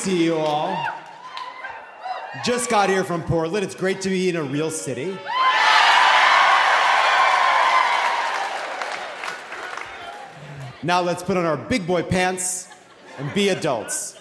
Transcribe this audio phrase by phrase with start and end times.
[0.00, 0.74] see you all.
[2.42, 3.62] Just got here from Portland.
[3.62, 5.18] It's great to be in a real city.
[10.82, 12.68] Now let's put on our big boy pants
[13.18, 14.18] and be adults.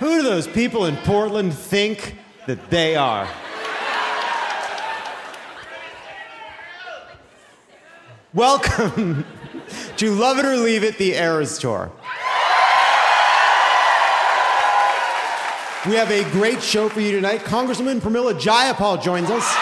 [0.00, 2.16] Who do those people in Portland think
[2.48, 3.28] that they are?
[8.34, 9.24] Welcome
[9.96, 11.90] to Love It or Leave It, the Eras Tour.
[15.84, 17.40] We have a great show for you tonight.
[17.40, 19.56] Congresswoman Pramila Jayapal joins us.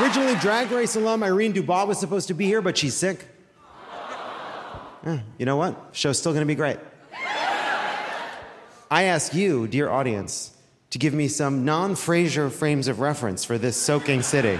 [0.00, 3.26] Originally, Drag Race alum Irene Dubois was supposed to be here, but she's sick.
[5.04, 5.90] Eh, you know what?
[5.92, 6.78] Show's still going to be great.
[8.90, 10.56] I ask you, dear audience,
[10.90, 14.58] to give me some non Frasier frames of reference for this soaking city.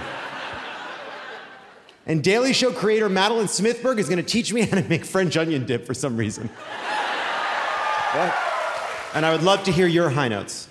[2.05, 5.65] And Daily Show creator Madeleine Smithberg is to teach me how to make French onion
[5.65, 6.47] dip for some reason.
[8.13, 8.35] what?
[9.13, 10.67] And I would love to hear your high notes.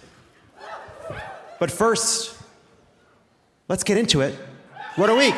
[1.59, 2.37] But first,
[3.69, 4.35] let's get into it.
[4.97, 5.35] What a week!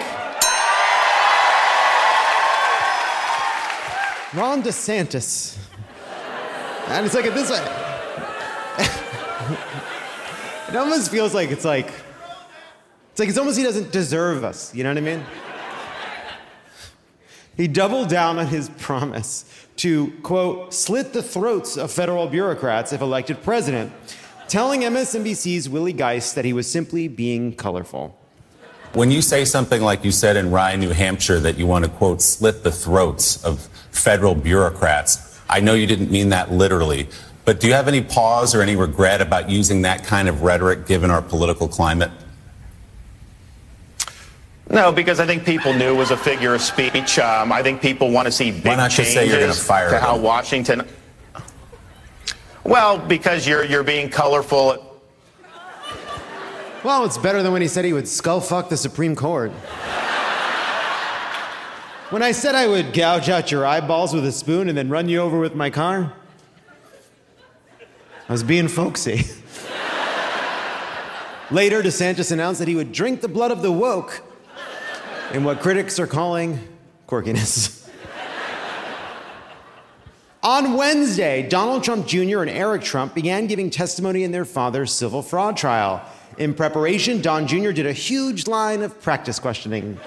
[4.35, 5.57] Ron DeSantis.
[6.89, 7.59] And it's like at this way.
[10.69, 11.93] it almost feels like it's like
[13.13, 14.75] it's like it's almost he doesn't deserve us.
[14.75, 15.25] You know what I mean?
[17.57, 19.45] He doubled down on his promise
[19.77, 23.93] to, quote, slit the throats of federal bureaucrats if elected president,
[24.49, 28.19] telling MSNBC's Willie Geist that he was simply being colorful.
[28.93, 31.91] When you say something like you said in Rye, New Hampshire, that you want to,
[31.91, 33.61] quote, slit the throats of
[33.91, 37.09] federal bureaucrats, I know you didn't mean that literally,
[37.45, 40.87] but do you have any pause or any regret about using that kind of rhetoric
[40.87, 42.11] given our political climate?
[44.75, 47.21] No, because I think people knew it was a figure of speech.
[47.21, 49.53] Um, I think people want to see big Why not changes just say you're going
[49.53, 50.03] to fire to him?
[50.03, 50.83] how Washington.
[52.65, 55.01] Well, because you're you're being colorful.
[56.83, 59.53] Well, it's better than when he said he would skull fuck the Supreme Court.
[62.11, 65.09] when I said I would gouge out your eyeballs with a spoon and then run
[65.09, 66.13] you over with my car,
[68.29, 69.19] I was being folksy.
[71.53, 74.23] Later, DeSantis announced that he would drink the blood of the woke
[75.35, 76.61] in what critics are calling
[77.09, 77.91] quirkiness.
[80.45, 82.43] On Wednesday, Donald Trump Jr.
[82.43, 86.09] and Eric Trump began giving testimony in their father's civil fraud trial.
[86.39, 87.73] In preparation, Don Jr.
[87.73, 89.99] did a huge line of practice questioning.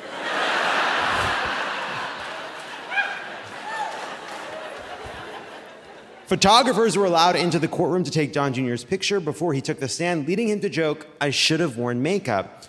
[6.27, 9.89] Photographers were allowed into the courtroom to take Don Jr.'s picture before he took the
[9.89, 12.63] stand, leading him to joke, I should have worn makeup.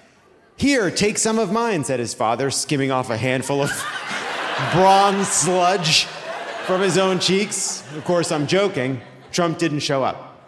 [0.58, 3.70] Here, take some of mine, said his father, skimming off a handful of
[4.72, 6.06] bronze sludge
[6.66, 7.84] from his own cheeks.
[7.94, 9.00] Of course, I'm joking.
[9.30, 10.44] Trump didn't show up.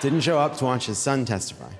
[0.00, 1.70] Didn't show up to watch his son testify.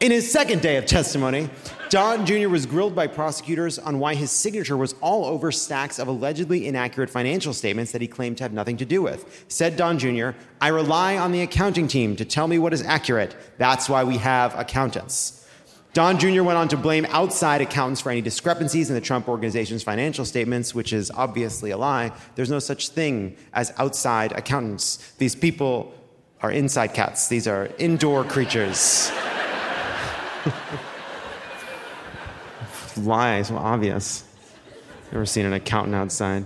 [0.00, 1.50] In his second day of testimony,
[1.88, 2.48] Don Jr.
[2.48, 7.10] was grilled by prosecutors on why his signature was all over stacks of allegedly inaccurate
[7.10, 9.44] financial statements that he claimed to have nothing to do with.
[9.48, 10.30] Said Don Jr.,
[10.60, 13.34] I rely on the accounting team to tell me what is accurate.
[13.58, 15.44] That's why we have accountants.
[15.94, 16.44] Don Jr.
[16.44, 20.76] went on to blame outside accountants for any discrepancies in the Trump organization's financial statements,
[20.76, 22.12] which is obviously a lie.
[22.36, 25.14] There's no such thing as outside accountants.
[25.18, 25.92] These people
[26.40, 29.10] are inside cats, these are indoor creatures.
[32.96, 34.24] lie so obvious.
[35.12, 36.44] Never seen an accountant outside.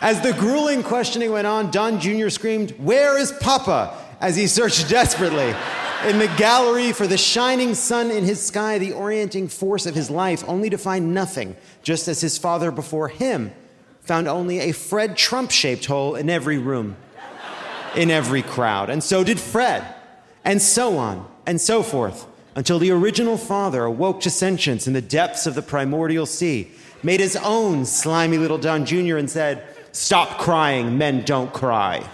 [0.00, 2.28] As the grueling questioning went on, Don Jr.
[2.28, 4.00] screamed, Where is Papa?
[4.20, 5.54] as he searched desperately
[6.06, 10.10] in the gallery for the shining sun in his sky, the orienting force of his
[10.10, 13.52] life, only to find nothing, just as his father before him
[14.00, 16.96] found only a Fred Trump shaped hole in every room,
[17.96, 18.90] in every crowd.
[18.90, 19.93] And so did Fred,
[20.44, 25.02] and so on, and so forth, until the original father awoke to sentience in the
[25.02, 26.70] depths of the primordial sea,
[27.02, 32.04] made his own slimy little Don Jr., and said, Stop crying, men don't cry.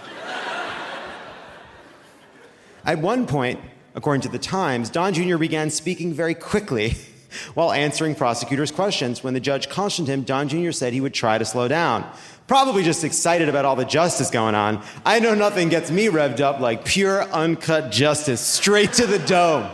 [2.85, 3.59] At one point,
[3.95, 5.37] according to the Times, Don Jr.
[5.37, 6.95] began speaking very quickly
[7.53, 9.23] while answering prosecutors' questions.
[9.23, 10.71] When the judge cautioned him, Don Jr.
[10.71, 12.09] said he would try to slow down.
[12.51, 14.83] Probably just excited about all the justice going on.
[15.05, 19.69] I know nothing gets me revved up like pure, uncut justice, straight to the dome.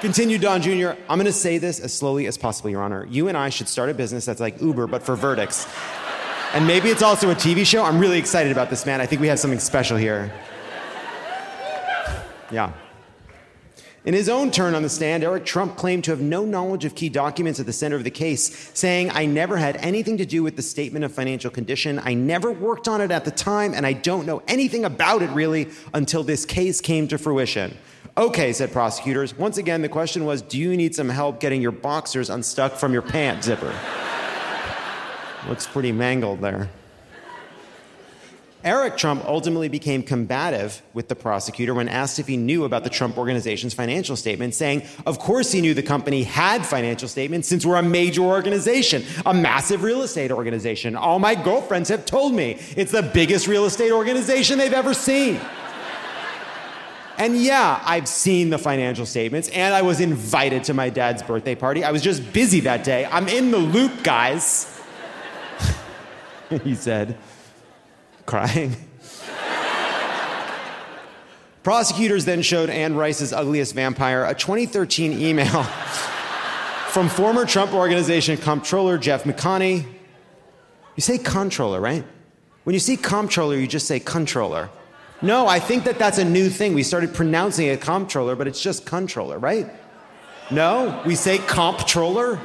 [0.00, 0.92] Continue, Don Jr.
[1.10, 3.04] I'm going to say this as slowly as possible, Your Honor.
[3.04, 5.66] You and I should start a business that's like Uber, but for verdicts.
[6.54, 7.84] And maybe it's also a TV show.
[7.84, 9.02] I'm really excited about this, man.
[9.02, 10.32] I think we have something special here.
[12.50, 12.72] Yeah.
[14.04, 16.96] In his own turn on the stand, Eric Trump claimed to have no knowledge of
[16.96, 20.42] key documents at the center of the case, saying, I never had anything to do
[20.42, 22.00] with the statement of financial condition.
[22.02, 25.30] I never worked on it at the time, and I don't know anything about it
[25.30, 27.78] really until this case came to fruition.
[28.16, 29.38] Okay, said prosecutors.
[29.38, 32.92] Once again, the question was Do you need some help getting your boxers unstuck from
[32.92, 33.72] your pant zipper?
[35.48, 36.68] Looks pretty mangled there.
[38.64, 42.90] Eric Trump ultimately became combative with the prosecutor when asked if he knew about the
[42.90, 47.66] Trump organization's financial statements, saying, Of course he knew the company had financial statements since
[47.66, 50.94] we're a major organization, a massive real estate organization.
[50.94, 55.40] All my girlfriends have told me it's the biggest real estate organization they've ever seen.
[57.18, 61.54] And yeah, I've seen the financial statements, and I was invited to my dad's birthday
[61.54, 61.84] party.
[61.84, 63.06] I was just busy that day.
[63.10, 64.80] I'm in the loop, guys.
[66.64, 67.18] he said
[68.32, 68.72] crying.
[71.62, 75.62] Prosecutors then showed Anne Rice's Ugliest Vampire a 2013 email
[76.88, 79.84] from former Trump Organization comptroller Jeff McConney.
[80.96, 82.06] You say controller, right?
[82.64, 84.70] When you see comptroller, you just say controller.
[85.20, 86.72] No, I think that that's a new thing.
[86.72, 89.70] We started pronouncing it comptroller, but it's just controller, right?
[90.50, 92.40] No, we say comptroller.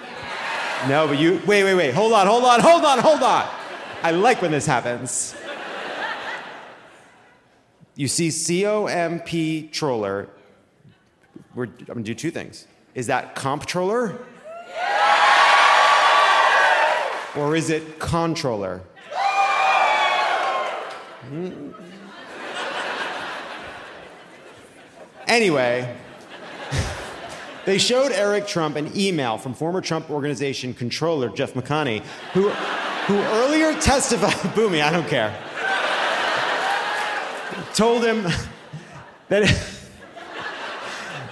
[0.90, 1.94] No, but you wait, wait, wait.
[1.94, 3.48] Hold on, hold on, hold on, hold on.
[4.04, 5.34] I like when this happens.
[7.98, 10.30] You see COMP troller.
[11.56, 12.68] We're, I'm gonna do two things.
[12.94, 14.20] Is that comptroller?
[17.36, 18.82] Or is it controller?
[21.28, 21.72] Hmm.
[25.28, 25.98] Anyway,
[27.66, 33.18] they showed Eric Trump an email from former Trump organization controller Jeff McConney, who, who
[33.18, 35.36] earlier testified, Boomy, I don't care
[37.74, 38.28] told him
[39.30, 39.78] that.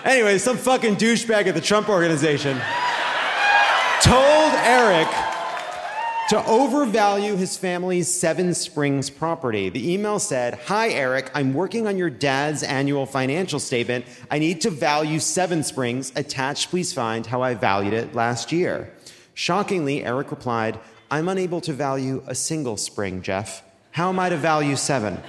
[0.06, 2.60] anyway, some fucking douchebag at the Trump organization
[4.02, 5.08] told Eric
[6.30, 9.70] to overvalue his family's Seven Springs property.
[9.70, 14.06] The email said, Hi, Eric, I'm working on your dad's annual financial statement.
[14.32, 16.12] I need to value Seven Springs.
[16.16, 18.92] Attached, please find how I valued it last year.
[19.36, 20.80] Shockingly, Eric replied,
[21.12, 23.64] I'm unable to value a single spring, Jeff.
[23.92, 25.22] How am I to value seven?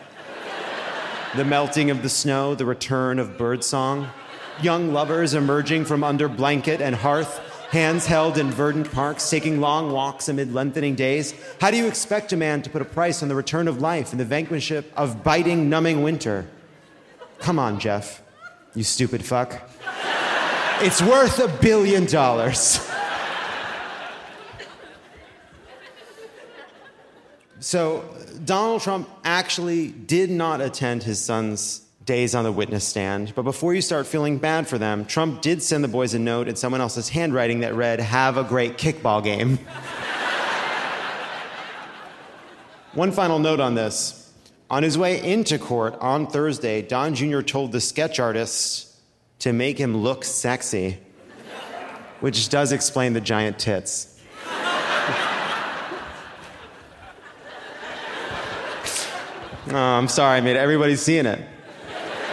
[1.35, 4.09] The melting of the snow, the return of birdsong,
[4.62, 7.40] young lovers emerging from under blanket and hearth,
[7.71, 11.35] hands held in verdant parks, taking long walks amid lengthening days.
[11.61, 14.12] How do you expect a man to put a price on the return of life
[14.12, 16.49] and the vanquishment of biting, numbing winter?
[17.40, 18.23] Come on, Jeff,
[18.75, 19.68] you stupid fuck.
[20.80, 22.86] It's worth a billion dollars.
[27.66, 28.04] So,
[28.44, 33.32] Donald Trump actually did not attend his son's days on the witness stand.
[33.35, 36.46] But before you start feeling bad for them, Trump did send the boys a note
[36.46, 39.58] in someone else's handwriting that read, Have a great kickball game.
[42.94, 44.32] One final note on this.
[44.70, 47.40] On his way into court on Thursday, Don Jr.
[47.40, 48.94] told the sketch artist
[49.40, 50.99] to make him look sexy,
[52.20, 54.15] which does explain the giant tits.
[59.68, 60.56] I'm sorry, mate.
[60.56, 61.44] Everybody's seeing it.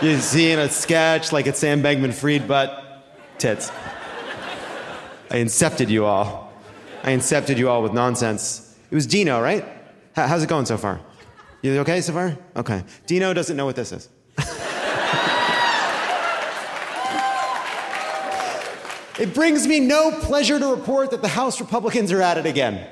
[0.01, 3.05] You're seeing a sketch like it's Sam Bankman Fried, but
[3.39, 3.71] tits.
[5.31, 6.53] I incepted you all.
[7.03, 8.77] I incepted you all with nonsense.
[8.91, 9.65] It was Dino, right?
[10.15, 11.01] How's it going so far?
[11.63, 12.37] You okay so far?
[12.55, 12.83] Okay.
[13.07, 14.09] Dino doesn't know what this is.
[19.19, 22.87] it brings me no pleasure to report that the House Republicans are at it again.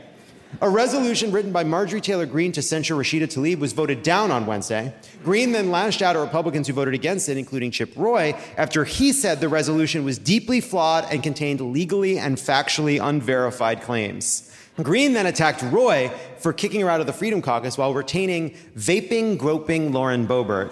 [0.59, 4.45] A resolution written by Marjorie Taylor Greene to censure Rashida Tlaib was voted down on
[4.45, 4.93] Wednesday.
[5.23, 9.13] Greene then lashed out at Republicans who voted against it, including Chip Roy, after he
[9.13, 14.53] said the resolution was deeply flawed and contained legally and factually unverified claims.
[14.75, 19.37] Greene then attacked Roy for kicking her out of the Freedom Caucus while retaining vaping,
[19.37, 20.71] groping Lauren Boebert.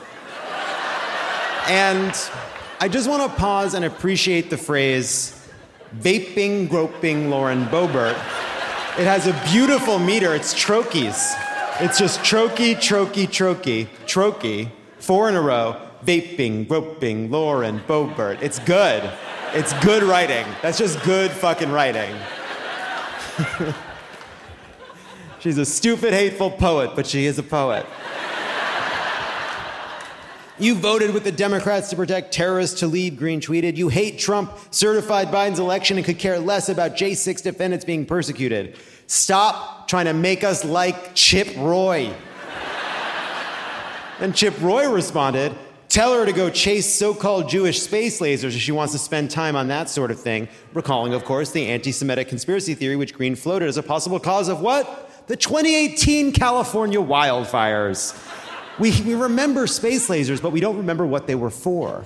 [1.68, 2.14] and
[2.82, 5.36] I just want to pause and appreciate the phrase
[5.98, 8.18] vaping, groping Lauren Boebert.
[8.98, 10.34] It has a beautiful meter.
[10.36, 11.36] It's trochees.
[11.80, 15.80] It's just trochee, trochee, trochee, trochee, four in a row.
[16.06, 18.42] Vaping, groping, Lauren, Boebert.
[18.42, 19.10] It's good.
[19.54, 20.46] It's good writing.
[20.62, 22.16] That's just good fucking writing.
[25.40, 27.86] She's a stupid, hateful poet, but she is a poet.
[30.60, 33.78] You voted with the Democrats to protect terrorists Tlaib, Greene tweeted.
[33.78, 38.76] You hate Trump, certified Biden's election, and could care less about J6 defendants being persecuted.
[39.08, 42.14] Stop trying to make us like Chip Roy.
[44.20, 45.56] and Chip Roy responded,
[45.88, 49.32] Tell her to go chase so called Jewish space lasers if she wants to spend
[49.32, 50.50] time on that sort of thing.
[50.74, 54.50] Recalling, of course, the anti Semitic conspiracy theory which Greene floated as a possible cause
[54.50, 55.10] of what?
[55.28, 58.14] The 2018 California wildfires.
[58.80, 62.06] We, we remember space lasers, but we don't remember what they were for.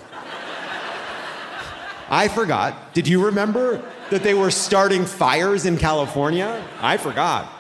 [2.10, 2.94] I forgot.
[2.94, 6.64] Did you remember that they were starting fires in California?
[6.82, 7.52] I forgot.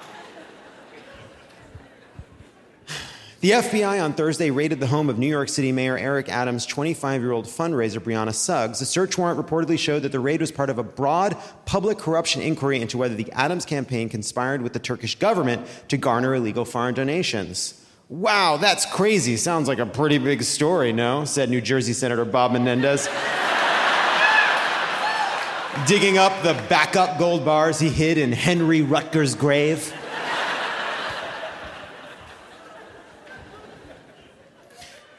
[3.42, 7.22] The FBI on Thursday raided the home of New York City Mayor Eric Adams' 25
[7.22, 8.80] year old fundraiser, Brianna Suggs.
[8.80, 12.42] The search warrant reportedly showed that the raid was part of a broad public corruption
[12.42, 16.94] inquiry into whether the Adams campaign conspired with the Turkish government to garner illegal foreign
[16.96, 17.83] donations.
[18.14, 19.38] Wow, that's crazy.
[19.38, 21.26] Sounds like a pretty big story, no?
[21.26, 23.10] said New Jersey Senator Bob Menendez.
[25.88, 29.92] Digging up the backup gold bars he hid in Henry Rutgers' grave.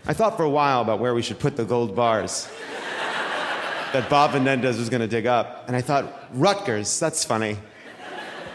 [0.07, 2.49] I thought for a while about where we should put the gold bars
[3.93, 5.65] that Bob Menendez was going to dig up.
[5.67, 7.59] And I thought, Rutgers, that's funny.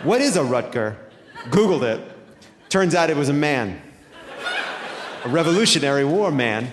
[0.03, 0.95] What is a Rutger?
[1.49, 1.99] Googled it.
[2.69, 3.81] Turns out it was a man,
[5.23, 6.71] a Revolutionary War man.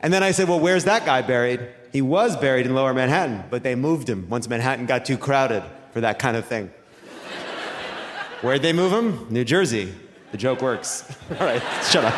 [0.00, 1.60] And then I said, well, where's that guy buried?
[1.92, 5.62] He was buried in lower Manhattan, but they moved him once Manhattan got too crowded
[5.92, 6.70] for that kind of thing.
[8.40, 9.26] Where'd they move him?
[9.30, 9.92] New Jersey.
[10.32, 11.04] The joke works.
[11.38, 12.14] All right, shut up.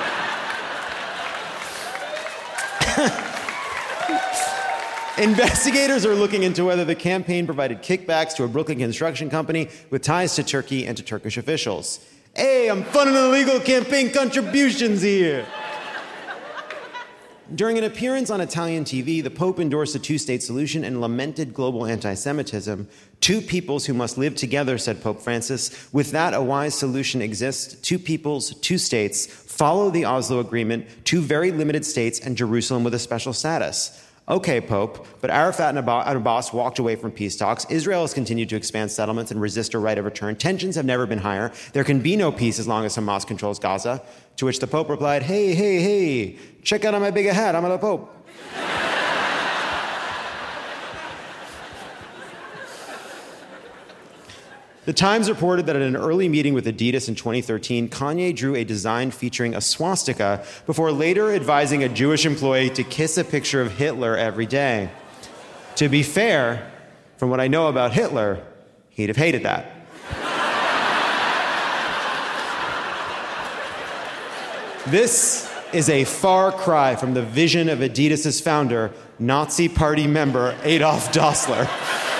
[5.18, 10.02] Investigators are looking into whether the campaign provided kickbacks to a Brooklyn construction company with
[10.02, 12.04] ties to Turkey and to Turkish officials.
[12.36, 15.46] Hey, I'm funding illegal campaign contributions here.
[17.54, 21.54] During an appearance on Italian TV, the Pope endorsed a two state solution and lamented
[21.54, 22.88] global anti Semitism.
[23.20, 25.92] Two peoples who must live together, said Pope Francis.
[25.92, 27.74] With that, a wise solution exists.
[27.80, 29.26] Two peoples, two states.
[29.26, 34.02] Follow the Oslo Agreement, two very limited states, and Jerusalem with a special status.
[34.26, 37.66] Okay, Pope, but Arafat and Abbas walked away from peace talks.
[37.68, 40.34] Israel has continued to expand settlements and resist a right of return.
[40.34, 41.52] Tensions have never been higher.
[41.74, 44.02] There can be no peace as long as Hamas controls Gaza.
[44.36, 47.54] To which the Pope replied, Hey, hey, hey, check out on my big hat.
[47.54, 48.23] I'm the Pope.
[54.84, 58.64] The Times reported that at an early meeting with Adidas in 2013, Kanye drew a
[58.64, 63.72] design featuring a swastika before later advising a Jewish employee to kiss a picture of
[63.78, 64.90] Hitler every day.
[65.76, 66.70] To be fair,
[67.16, 68.44] from what I know about Hitler,
[68.90, 69.70] he'd have hated that.
[74.86, 81.10] this is a far cry from the vision of Adidas's founder, Nazi Party member Adolf
[81.10, 82.13] Dassler.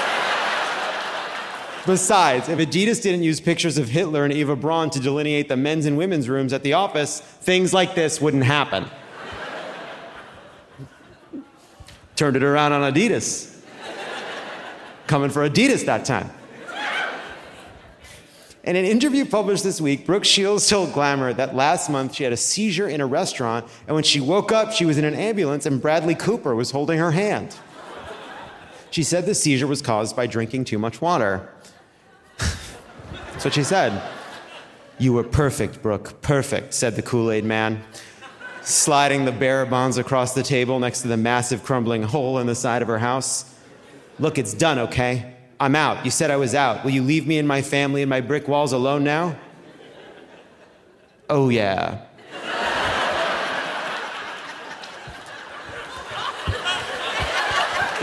[1.86, 5.84] Besides, if Adidas didn't use pictures of Hitler and Eva Braun to delineate the men's
[5.84, 8.86] and women's rooms at the office, things like this wouldn't happen.
[12.16, 13.60] Turned it around on Adidas.
[15.06, 16.30] Coming for Adidas that time.
[18.62, 22.32] In an interview published this week, Brooke Shields told Glamour that last month she had
[22.32, 25.66] a seizure in a restaurant, and when she woke up, she was in an ambulance
[25.66, 27.54] and Bradley Cooper was holding her hand.
[28.90, 31.50] She said the seizure was caused by drinking too much water.
[33.44, 34.02] That's what she said.
[34.98, 37.84] You were perfect, Brooke, perfect, said the Kool Aid man,
[38.62, 42.54] sliding the bearer bonds across the table next to the massive crumbling hole in the
[42.54, 43.54] side of her house.
[44.18, 45.34] Look, it's done, okay?
[45.60, 46.06] I'm out.
[46.06, 46.84] You said I was out.
[46.84, 49.36] Will you leave me and my family and my brick walls alone now?
[51.28, 52.00] Oh, yeah.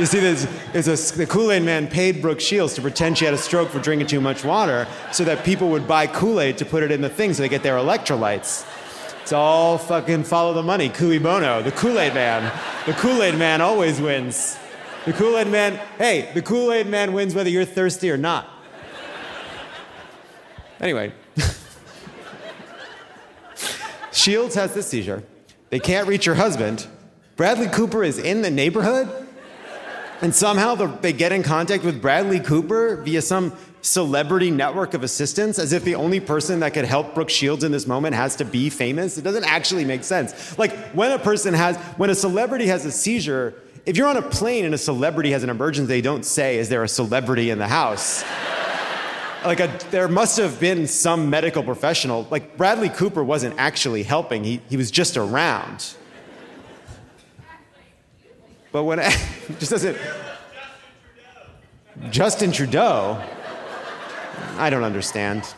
[0.02, 3.26] You see, this is a, the Kool Aid man paid Brooke Shields to pretend she
[3.26, 6.58] had a stroke for drinking too much water so that people would buy Kool Aid
[6.58, 8.66] to put it in the thing so they get their electrolytes.
[9.22, 10.90] It's all fucking follow the money.
[10.90, 12.52] Cui bono, the Kool Aid man.
[12.88, 14.58] The Kool Aid man always wins.
[15.06, 18.50] The Kool Aid man, hey, the Kool Aid man wins whether you're thirsty or not.
[20.80, 21.14] Anyway,
[24.12, 25.22] Shields has this seizure.
[25.70, 26.88] They can't reach her husband.
[27.36, 29.21] Bradley Cooper is in the neighborhood.
[30.22, 35.04] And somehow the, they get in contact with Bradley Cooper via some celebrity network of
[35.04, 38.36] assistants, as if the only person that could help Brooke Shields in this moment has
[38.36, 39.18] to be famous.
[39.18, 40.58] It doesn't actually make sense.
[40.60, 43.56] Like when a person has, when a celebrity has a seizure,
[43.88, 46.70] if you're on a plane and a celebrity has an emergency, they don't say, Is
[46.70, 48.24] there a celebrity in the house?
[49.46, 52.28] like a, there must have been some medical professional.
[52.30, 55.96] Like Bradley Cooper wasn't actually helping, he, he was just around.
[58.72, 59.18] But when it
[59.60, 59.98] just doesn't.
[62.10, 63.22] Justin Trudeau?
[64.58, 65.54] I don't understand.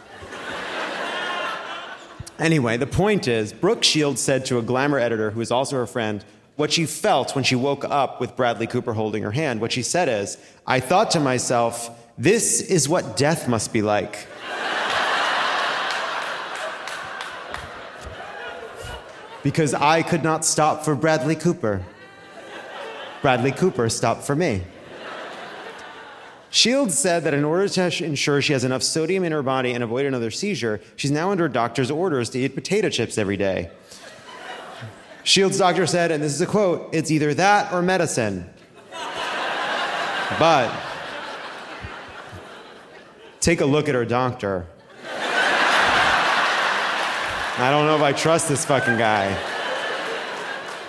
[2.40, 5.86] Anyway, the point is, Brooke Shields said to a glamour editor who is also her
[5.86, 9.62] friend what she felt when she woke up with Bradley Cooper holding her hand.
[9.62, 14.28] What she said is, I thought to myself, this is what death must be like.
[19.44, 21.84] because I could not stop for Bradley Cooper.
[23.24, 24.62] Bradley Cooper stopped for me.
[26.50, 29.82] Shields said that in order to ensure she has enough sodium in her body and
[29.84, 33.72] avoid another seizure, she's now under doctor's orders to eat potato chips every day.
[35.24, 38.48] Shields' doctor said, and this is a quote, it's either that or medicine.
[40.38, 40.70] But
[43.40, 44.68] take a look at her doctor.
[47.56, 49.34] I don't know if I trust this fucking guy.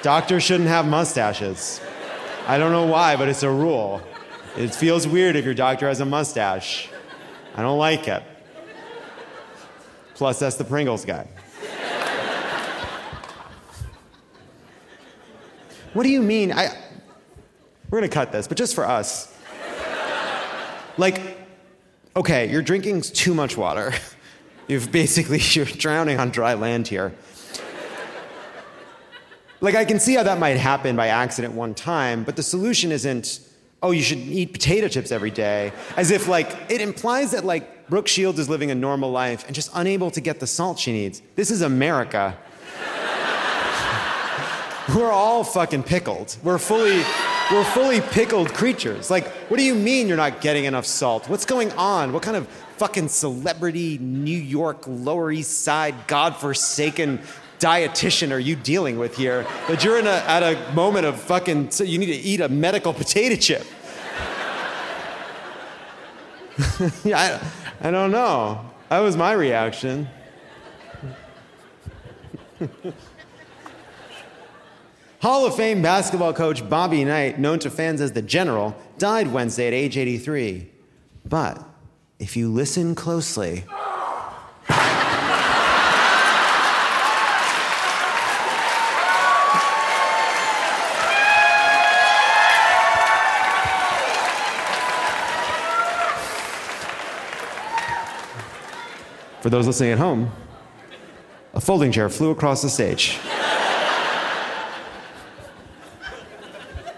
[0.03, 1.81] Doctors shouldn't have mustaches.
[2.47, 4.03] I don't know why, but it's a rule.
[4.57, 6.91] It feels weird if your doctor has a mustache.
[7.55, 8.23] I don't like it.
[10.15, 11.27] Plus, that's the Pringles guy.
[15.95, 16.53] what do you mean?
[16.53, 16.69] I,
[17.89, 19.35] we're gonna cut this, but just for us.
[20.99, 21.21] Like,
[22.15, 23.93] okay, you're drinking too much water.
[24.69, 27.15] You've basically, you're drowning on dry land here.
[29.65, 32.93] Like, I can see how that might happen by accident one time, but the solution
[32.93, 33.41] isn't,
[33.83, 35.73] oh, you should eat potato chips every day.
[35.97, 39.55] As if, like, it implies that, like, Brooke Shields is living a normal life and
[39.55, 41.23] just unable to get the salt she needs.
[41.35, 42.37] This is America.
[44.95, 46.37] we're all fucking pickled.
[46.43, 47.03] We're fully,
[47.51, 49.11] we're fully pickled creatures.
[49.11, 51.27] Like, what do you mean you're not getting enough salt?
[51.31, 52.13] What's going on?
[52.13, 52.47] What kind of
[52.77, 57.23] fucking celebrity New York Lower East Side godforsaken
[57.59, 61.71] dietitian are you dealing with here that you're in a, at a moment of fucking,
[61.71, 63.67] so you need to eat a medical potato chip?
[67.05, 67.41] yeah,
[67.81, 68.61] I, I don't know.
[68.89, 70.09] That was my reaction.
[75.21, 79.67] Hall of Fame basketball coach Bobby Knight, known to fans as the General, died Wednesday
[79.67, 80.71] at age 83.
[81.25, 81.67] But
[82.19, 83.65] if you listen closely,
[99.45, 100.33] For those listening at home,
[101.53, 103.19] a folding chair flew across the stage.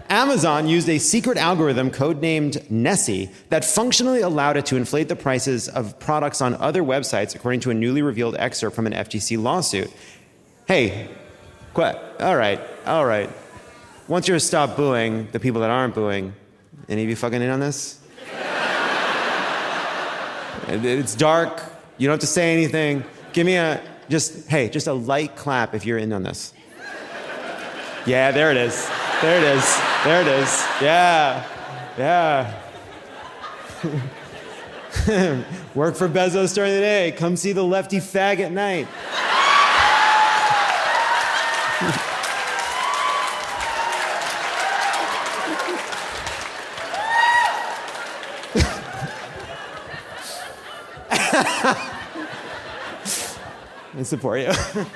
[0.09, 5.69] Amazon used a secret algorithm codenamed Nessie that functionally allowed it to inflate the prices
[5.69, 9.91] of products on other websites, according to a newly revealed excerpt from an FTC lawsuit.
[10.69, 11.09] Hey,
[11.75, 11.99] quit.
[12.21, 13.29] All right, all right.
[14.07, 16.33] Once you're stop booing the people that aren't booing,
[16.89, 17.99] any of you fucking in on this?
[20.69, 21.73] it's dark.
[21.99, 23.05] You don't have to say anything.
[23.33, 26.53] Give me a, just, hey, just a light clap if you're in on this.
[28.07, 28.89] Yeah, there it is.
[29.21, 29.81] There it is.
[30.05, 30.67] There it is.
[30.81, 31.45] Yeah.
[31.99, 32.63] Yeah.
[35.75, 37.13] Work for Bezos during the day.
[37.17, 38.87] Come see the lefty fag at night.
[54.07, 54.53] Support you.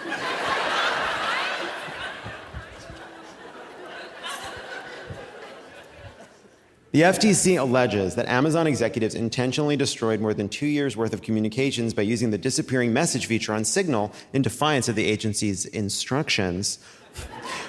[6.93, 11.95] The FTC alleges that Amazon executives intentionally destroyed more than two years' worth of communications
[11.95, 16.81] by using the disappearing message feature on Signal in defiance of the agency's instructions.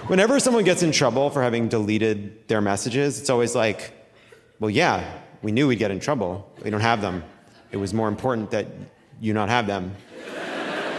[0.08, 3.94] Whenever someone gets in trouble for having deleted their messages, it's always like,
[4.60, 6.52] well, yeah, we knew we'd get in trouble.
[6.64, 7.24] We don't have them.
[7.72, 8.66] It was more important that
[9.20, 9.96] you not have them.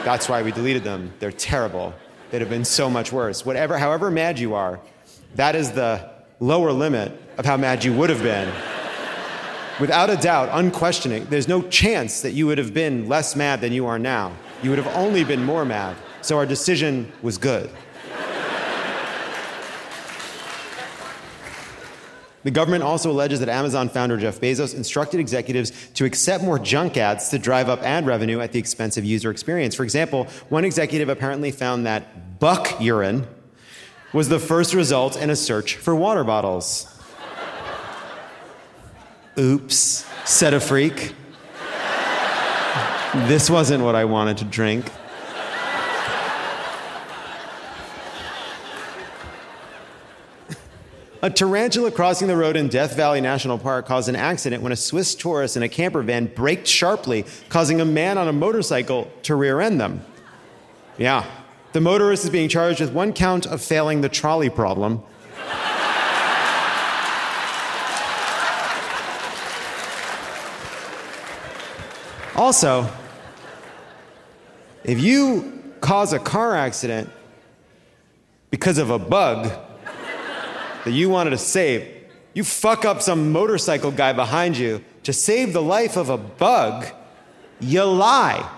[0.05, 1.13] That's why we deleted them.
[1.21, 1.95] They're terrible.
[2.31, 3.47] They'd have been so much worse.
[3.47, 4.81] Whatever, however mad you are,
[5.37, 6.11] that is the
[6.41, 8.53] lower limit of how mad you would have been.
[9.81, 13.73] Without a doubt, unquestioning, there's no chance that you would have been less mad than
[13.73, 14.37] you are now.
[14.63, 15.97] You would have only been more mad.
[16.21, 17.71] So our decision was good.
[22.45, 26.97] The government also alleges that Amazon founder Jeff Bezos instructed executives to accept more junk
[26.97, 29.75] ads to drive up ad revenue at the expense of user experience.
[29.75, 33.27] For example, one executive apparently found that buck urine
[34.13, 36.89] was the first result in a search for water bottles.
[39.39, 41.15] Oops, said a freak.
[43.29, 44.91] This wasn't what I wanted to drink.
[51.25, 54.77] A tarantula crossing the road in Death Valley National Park caused an accident when a
[54.77, 59.37] Swiss tourist in a camper van braked sharply, causing a man on a motorcycle to
[59.37, 60.05] rear end them.
[60.99, 61.25] Yeah,
[61.75, 65.01] the motorist is being charged with one count of failing the trolley problem.
[72.35, 72.91] Also,
[74.83, 77.09] if you cause a car accident
[78.51, 79.53] because of a bug
[80.85, 81.87] that you wanted to save,
[82.35, 86.87] you fuck up some motorcycle guy behind you to save the life of a bug,
[87.61, 88.49] you lie.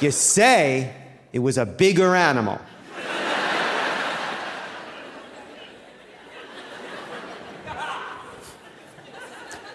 [0.00, 0.94] You say
[1.32, 2.60] it was a bigger animal.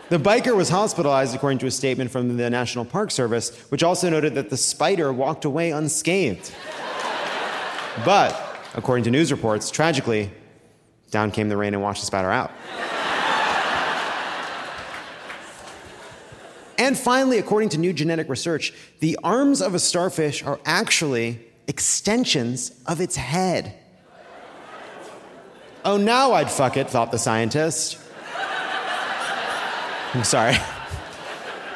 [0.10, 4.10] The biker was hospitalized, according to a statement from the National Park Service, which also
[4.10, 6.54] noted that the spider walked away unscathed.
[8.04, 10.30] but, according to news reports, tragically,
[11.12, 12.52] down came the rain and washed the spatter out.
[16.78, 22.72] and finally, according to new genetic research, the arms of a starfish are actually extensions
[22.88, 23.76] of its head.
[25.84, 27.98] Oh, now I'd fuck it, thought the scientist.
[30.14, 30.56] I'm sorry.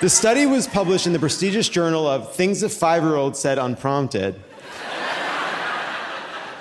[0.02, 3.58] The study was published in the prestigious journal of Things a Five Year Old Said
[3.58, 4.42] Unprompted.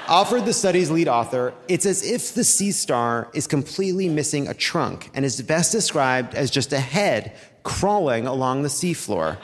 [0.07, 4.55] Offered the study's lead author, it's as if the sea star is completely missing a
[4.55, 9.39] trunk and is best described as just a head crawling along the seafloor.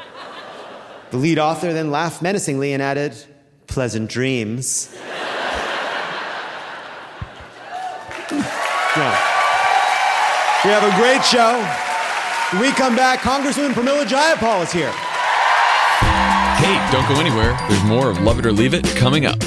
[1.12, 3.16] The lead author then laughed menacingly and added,
[3.68, 4.94] Pleasant dreams.
[8.96, 9.26] yeah.
[10.62, 11.56] We have a great show.
[12.52, 14.92] When we come back, Congresswoman Pramila Jayapal is here.
[16.60, 17.56] Hey, don't go anywhere.
[17.68, 19.40] There's more of Love It or Leave It coming up.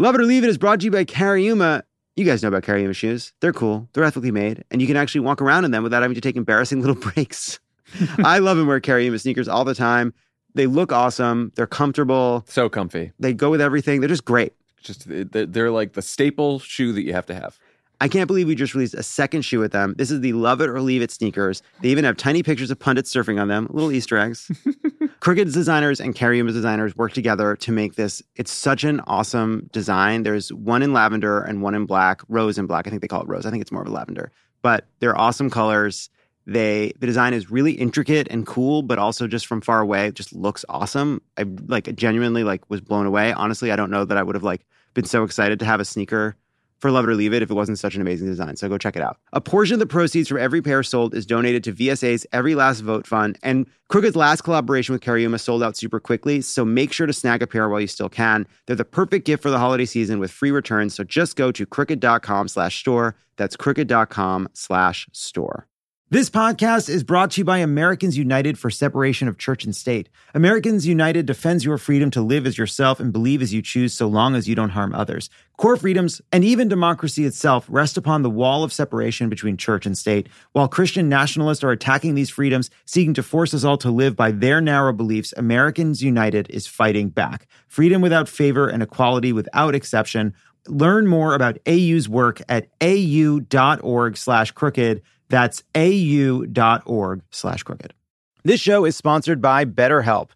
[0.00, 1.82] Love It or Leave It is brought to you by Cariuma.
[2.16, 3.34] You guys know about Cariuma shoes.
[3.40, 6.14] They're cool, they're ethically made, and you can actually walk around in them without having
[6.14, 7.60] to take embarrassing little breaks.
[8.24, 10.14] I love and wear Cariuma sneakers all the time.
[10.54, 11.52] They look awesome.
[11.54, 12.46] They're comfortable.
[12.48, 13.12] So comfy.
[13.18, 14.00] They go with everything.
[14.00, 14.54] They're just great.
[14.82, 17.58] Just they're like the staple shoe that you have to have.
[18.02, 19.94] I can't believe we just released a second shoe with them.
[19.98, 21.62] This is the Love It or Leave It sneakers.
[21.82, 24.50] They even have tiny pictures of pundits surfing on them, little Easter eggs.
[25.20, 28.22] Crooked's designers and Cariuma's designers work together to make this.
[28.36, 30.22] It's such an awesome design.
[30.22, 32.86] There's one in lavender and one in black, rose and black.
[32.86, 33.44] I think they call it rose.
[33.44, 34.32] I think it's more of a lavender.
[34.62, 36.08] But they're awesome colors.
[36.46, 40.14] They the design is really intricate and cool, but also just from far away, it
[40.14, 41.20] just looks awesome.
[41.36, 43.34] I like genuinely like was blown away.
[43.34, 45.84] Honestly, I don't know that I would have like been so excited to have a
[45.84, 46.34] sneaker
[46.80, 48.56] for Love It or Leave It if it wasn't such an amazing design.
[48.56, 49.18] So go check it out.
[49.32, 52.80] A portion of the proceeds from every pair sold is donated to VSA's Every Last
[52.80, 53.38] Vote Fund.
[53.42, 56.40] And Crooked's last collaboration with Cariuma sold out super quickly.
[56.40, 58.46] So make sure to snag a pair while you still can.
[58.66, 60.94] They're the perfect gift for the holiday season with free returns.
[60.94, 63.16] So just go to crooked.com slash store.
[63.36, 65.66] That's crooked.com slash store.
[66.12, 70.08] This podcast is brought to you by Americans United for Separation of Church and State.
[70.34, 74.08] Americans United defends your freedom to live as yourself and believe as you choose so
[74.08, 75.30] long as you don't harm others.
[75.56, 79.96] Core freedoms and even democracy itself rest upon the wall of separation between church and
[79.96, 80.28] state.
[80.50, 84.32] While Christian nationalists are attacking these freedoms, seeking to force us all to live by
[84.32, 87.46] their narrow beliefs, Americans United is fighting back.
[87.68, 90.34] Freedom without favor and equality without exception.
[90.66, 95.02] Learn more about AU's work at au.org slash crooked.
[95.30, 97.94] That's au.org slash crooked.
[98.42, 100.30] This show is sponsored by BetterHelp.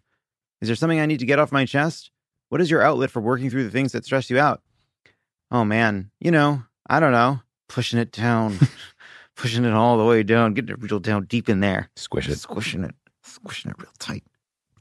[0.61, 2.11] Is there something I need to get off my chest?
[2.49, 4.61] What is your outlet for working through the things that stress you out?
[5.51, 8.57] Oh man, you know, I don't know, pushing it down,
[9.35, 11.89] pushing it all the way down, getting it real down deep in there.
[11.97, 12.37] Squish it.
[12.37, 14.23] Squishing it, squishing it real tight,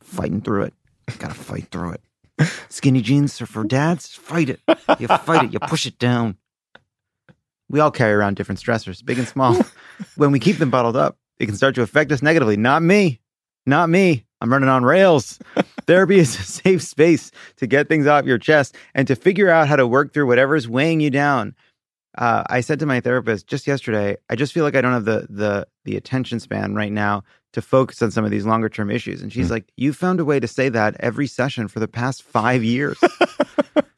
[0.00, 0.74] fighting through it.
[1.18, 1.94] Gotta fight through
[2.38, 2.48] it.
[2.68, 4.14] Skinny jeans are for dads.
[4.14, 4.60] Fight it.
[4.98, 5.52] You fight it.
[5.52, 6.36] You push it down.
[7.68, 9.56] We all carry around different stressors, big and small.
[10.16, 12.56] when we keep them bottled up, it can start to affect us negatively.
[12.56, 13.20] Not me.
[13.66, 14.26] Not me.
[14.40, 15.38] I'm running on rails.
[15.86, 19.68] Therapy is a safe space to get things off your chest and to figure out
[19.68, 21.54] how to work through whatever's weighing you down.
[22.16, 25.04] Uh, I said to my therapist just yesterday, I just feel like I don't have
[25.04, 28.90] the the the attention span right now to focus on some of these longer term
[28.90, 29.20] issues.
[29.20, 32.22] And she's like, "You found a way to say that every session for the past
[32.22, 32.98] five years."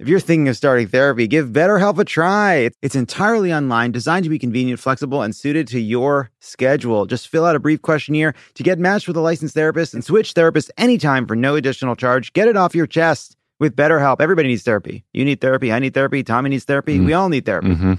[0.00, 2.70] If you're thinking of starting therapy, give BetterHelp a try.
[2.80, 7.04] It's entirely online, designed to be convenient, flexible, and suited to your schedule.
[7.04, 10.32] Just fill out a brief questionnaire to get matched with a licensed therapist and switch
[10.32, 12.32] therapists anytime for no additional charge.
[12.32, 14.22] Get it off your chest with BetterHelp.
[14.22, 15.04] Everybody needs therapy.
[15.12, 15.70] You need therapy.
[15.70, 16.22] I need therapy.
[16.22, 16.98] Tommy needs therapy.
[16.98, 17.68] We all need therapy.
[17.68, 17.92] Mm-hmm.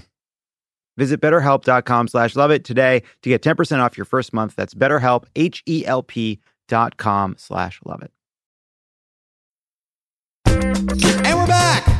[0.96, 4.56] Visit betterhelp.com slash love it today to get 10% off your first month.
[4.56, 8.10] That's betterhelp, H-E-L-P dot com slash love it.
[10.46, 11.91] And we're back.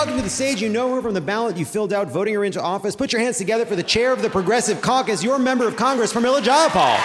[0.00, 0.62] Welcome to the stage.
[0.62, 2.96] You know her from the ballot you filled out voting her into office.
[2.96, 6.10] Put your hands together for the chair of the Progressive Caucus, your member of Congress,
[6.10, 6.96] Pramila Jayapal.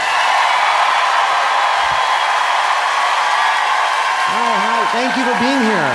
[4.31, 4.85] Hi, hi.
[4.93, 5.91] Thank you for being here.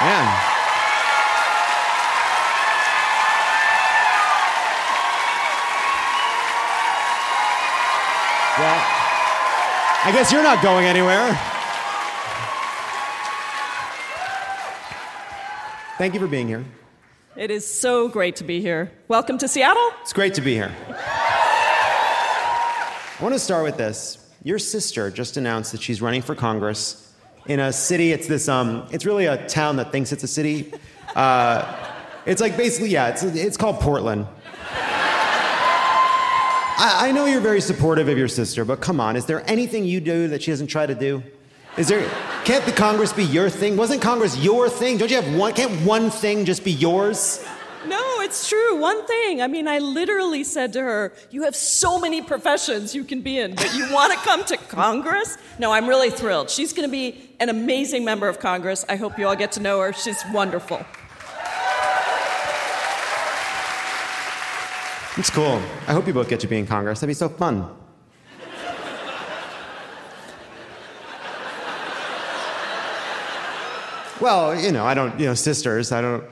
[0.00, 0.48] Yeah.
[8.58, 8.80] Well,
[10.06, 11.38] I guess you're not going anywhere.
[15.98, 16.64] Thank you for being here.
[17.36, 18.90] It is so great to be here.
[19.08, 19.90] Welcome to Seattle.
[20.00, 20.74] It's great to be here.
[20.88, 24.18] I want to start with this.
[24.42, 27.12] Your sister just announced that she's running for Congress
[27.46, 28.12] in a city.
[28.12, 28.48] It's this.
[28.48, 30.72] Um, it's really a town that thinks it's a city.
[31.14, 31.92] Uh,
[32.24, 33.08] it's like basically, yeah.
[33.08, 34.26] It's it's called Portland.
[36.78, 39.84] I, I know you're very supportive of your sister, but come on, is there anything
[39.84, 41.22] you do that she doesn't try to do?
[41.76, 42.10] Is there?
[42.44, 43.76] Can't the Congress be your thing?
[43.76, 44.98] Wasn't Congress your thing?
[44.98, 45.52] Don't you have one?
[45.54, 47.44] Can't one thing just be yours?
[47.86, 48.80] No, it's true.
[48.80, 49.40] One thing.
[49.40, 53.38] I mean, I literally said to her, You have so many professions you can be
[53.38, 55.38] in, but you want to come to Congress?
[55.60, 56.50] No, I'm really thrilled.
[56.50, 58.84] She's going to be an amazing member of Congress.
[58.88, 59.92] I hope you all get to know her.
[59.92, 60.84] She's wonderful.
[65.16, 65.62] It's cool.
[65.86, 66.98] I hope you both get to be in Congress.
[66.98, 67.68] That'd be so fun.
[74.22, 76.24] Well, you know, I don't, you know, sisters, I don't,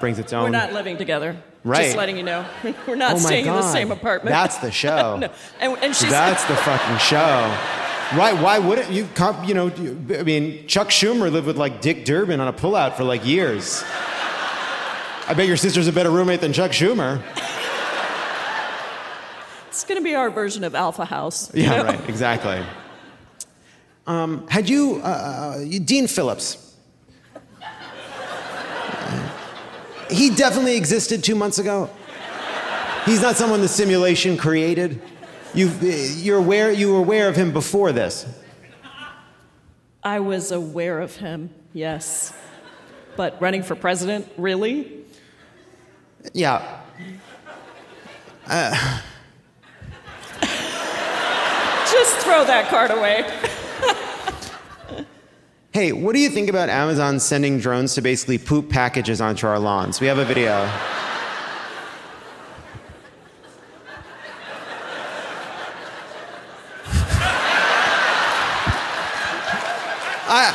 [0.00, 0.42] brings its own.
[0.42, 1.36] We're not living together.
[1.62, 1.84] Right.
[1.84, 2.44] Just letting you know.
[2.88, 4.34] We're not oh staying in the same apartment.
[4.34, 5.16] That's the show.
[5.16, 5.30] no.
[5.60, 7.56] And, and she's That's the fucking show.
[8.18, 8.34] Right?
[8.36, 9.08] Why wouldn't you?
[9.46, 9.68] You know,
[10.18, 13.84] I mean, Chuck Schumer lived with like Dick Durbin on a pullout for like years.
[13.86, 17.22] I bet your sister's a better roommate than Chuck Schumer.
[19.68, 21.48] it's going to be our version of Alpha House.
[21.54, 21.84] Yeah, know?
[21.84, 22.08] right.
[22.08, 22.60] Exactly.
[24.04, 26.71] Um, had you, uh, uh, you- Dean Phillips?
[30.12, 31.90] He definitely existed two months ago.
[33.06, 35.00] He's not someone the simulation created.
[35.54, 35.82] You've,
[36.22, 38.26] you're aware, you were aware of him before this.
[40.04, 42.32] I was aware of him, yes.
[43.16, 45.04] But running for president, really?
[46.32, 46.80] Yeah.
[51.92, 53.24] Just throw that card away.
[55.72, 59.58] Hey, what do you think about Amazon sending drones to basically poop packages onto our
[59.58, 60.02] lawns?
[60.02, 60.52] We have a video.
[70.28, 70.52] I,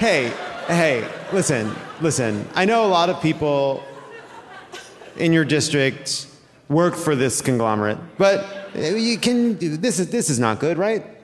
[0.00, 0.32] hey,
[0.66, 2.44] hey, listen, listen.
[2.56, 3.84] I know a lot of people
[5.16, 6.26] in your district
[6.68, 9.56] work for this conglomerate, but you can.
[9.58, 11.19] This is this is not good, right?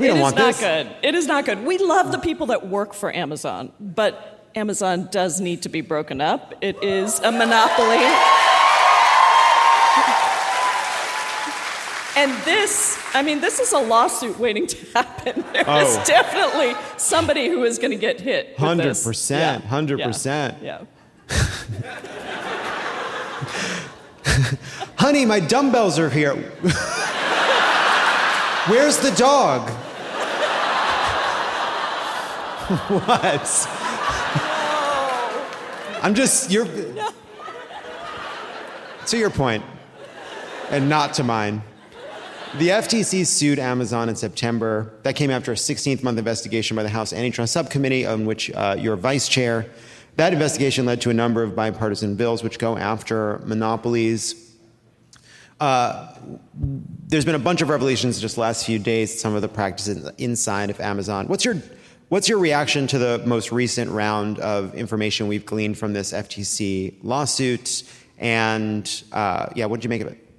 [0.00, 0.90] We don't It is want not good.
[1.02, 1.64] It is not good.
[1.64, 6.20] We love the people that work for Amazon, but Amazon does need to be broken
[6.20, 6.54] up.
[6.60, 7.98] It is a monopoly.
[12.16, 15.44] And this, I mean, this is a lawsuit waiting to happen.
[15.52, 16.04] There is Oh.
[16.06, 18.48] definitely somebody who is going to get hit.
[18.58, 19.60] with 100%, Yeah.
[19.60, 20.56] 100%.
[20.62, 20.80] Yeah.
[24.96, 26.34] Honey, my dumbbells are here.
[28.66, 29.70] Where's the dog?
[32.88, 33.68] what?
[34.36, 34.50] No.
[36.02, 36.66] I'm just you're
[39.06, 39.64] to your point,
[40.70, 41.62] and not to mine.
[42.58, 44.92] The FTC sued Amazon in September.
[45.02, 48.76] That came after a 16th month investigation by the House Antitrust Subcommittee, on which uh,
[48.78, 49.66] you're vice chair.
[50.14, 54.54] That investigation led to a number of bipartisan bills which go after monopolies.
[55.58, 56.14] Uh,
[57.08, 60.08] there's been a bunch of revelations just the last few days, some of the practices
[60.18, 61.26] inside of Amazon.
[61.26, 61.56] What's your,
[62.10, 66.94] what's your reaction to the most recent round of information we've gleaned from this FTC
[67.02, 67.84] lawsuit?
[68.18, 70.29] And uh, yeah, what did you make of it?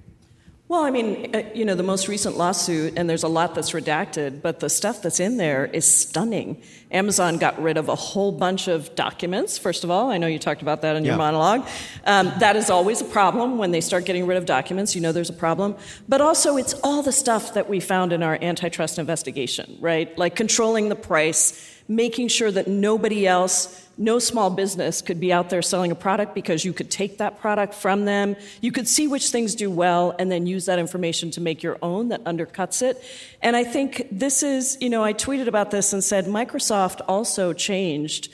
[0.72, 3.72] Well, I mean, uh, you know, the most recent lawsuit, and there's a lot that's
[3.72, 6.62] redacted, but the stuff that's in there is stunning.
[6.90, 10.10] Amazon got rid of a whole bunch of documents, first of all.
[10.10, 11.68] I know you talked about that in your monologue.
[12.06, 14.94] Um, that is always a problem when they start getting rid of documents.
[14.94, 15.76] You know there's a problem.
[16.08, 20.16] But also, it's all the stuff that we found in our antitrust investigation, right?
[20.16, 25.50] Like controlling the price, making sure that nobody else no small business could be out
[25.50, 28.36] there selling a product because you could take that product from them.
[28.60, 31.78] You could see which things do well and then use that information to make your
[31.82, 33.02] own that undercuts it.
[33.42, 37.52] And I think this is, you know, I tweeted about this and said Microsoft also
[37.52, 38.30] changed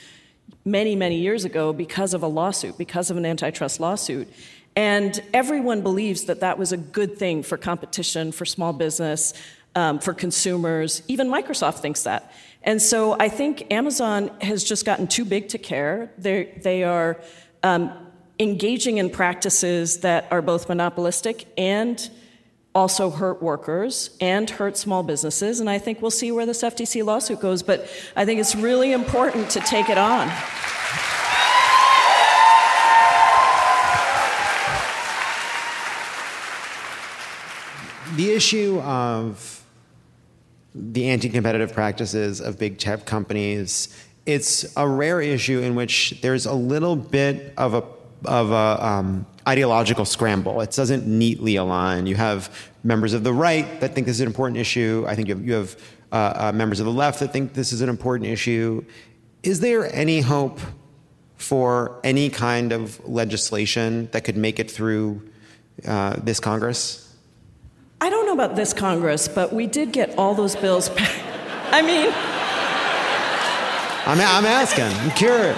[0.63, 4.31] many, many years ago because of a lawsuit, because of an antitrust lawsuit.
[4.75, 9.33] And everyone believes that that was a good thing for competition, for small business,
[9.75, 11.03] um, for consumers.
[11.07, 12.31] Even Microsoft thinks that.
[12.63, 16.11] And so I think Amazon has just gotten too big to care.
[16.17, 17.21] They're, they are
[17.63, 17.91] um,
[18.39, 22.09] engaging in practices that are both monopolistic and
[22.75, 25.59] also hurt workers and hurt small businesses.
[25.59, 27.63] And I think we'll see where this FTC lawsuit goes.
[27.63, 30.27] But I think it's really important to take it on.
[38.15, 39.58] The issue of
[40.75, 46.53] the anti-competitive practices of big tech companies, it's a rare issue in which there's a
[46.53, 47.83] little bit of a
[48.25, 50.59] of a um, ideological scramble.
[50.61, 52.05] It doesn't neatly align.
[52.05, 55.05] You have members of the right that think this is an important issue.
[55.07, 55.75] I think you have, you have
[56.11, 58.83] uh, uh, members of the left that think this is an important issue.
[59.41, 60.59] Is there any hope
[61.37, 65.29] for any kind of legislation that could make it through
[65.87, 67.08] uh, this Congress?
[68.01, 71.21] I don't know about this Congress, but we did get all those bills back.
[71.71, 72.09] I mean,
[74.07, 74.85] I'm, I'm asking.
[74.85, 75.57] I'm curious.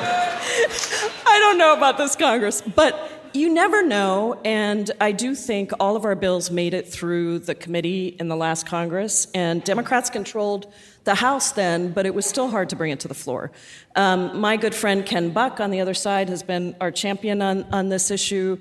[1.26, 4.42] I don't know about this Congress, but you never know.
[4.44, 8.36] And I do think all of our bills made it through the committee in the
[8.36, 10.74] last Congress, and Democrats controlled
[11.04, 13.52] the House then, but it was still hard to bring it to the floor.
[13.96, 17.64] Um, my good friend Ken Buck on the other side has been our champion on,
[17.72, 18.58] on this issue.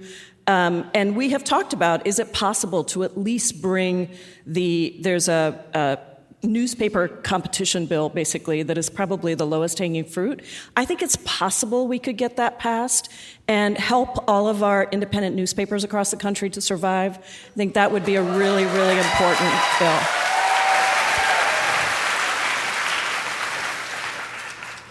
[0.50, 4.08] Um, and we have talked about is it possible to at least bring
[4.44, 5.98] the, there's a, a
[6.44, 10.42] newspaper competition bill, basically, that is probably the lowest hanging fruit.
[10.76, 13.12] I think it's possible we could get that passed
[13.46, 17.18] and help all of our independent newspapers across the country to survive.
[17.18, 20.00] I think that would be a really, really important bill.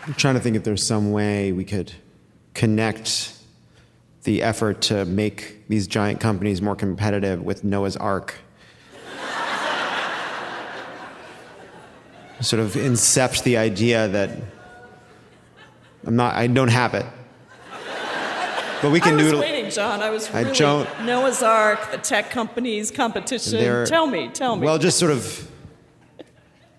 [0.07, 1.91] I'm trying to think if there's some way we could
[2.53, 3.38] connect
[4.29, 8.35] the effort to make these giant companies more competitive with Noah's Ark.
[12.39, 14.29] sort of incept the idea that
[16.05, 17.07] I'm not, I don't have it.
[18.83, 19.25] But we can do.
[19.25, 20.03] I can was waiting, John.
[20.03, 23.87] I was I don't- Noah's Ark, the tech companies, competition.
[23.87, 24.63] Tell me, tell me.
[24.63, 25.49] Well, just sort of,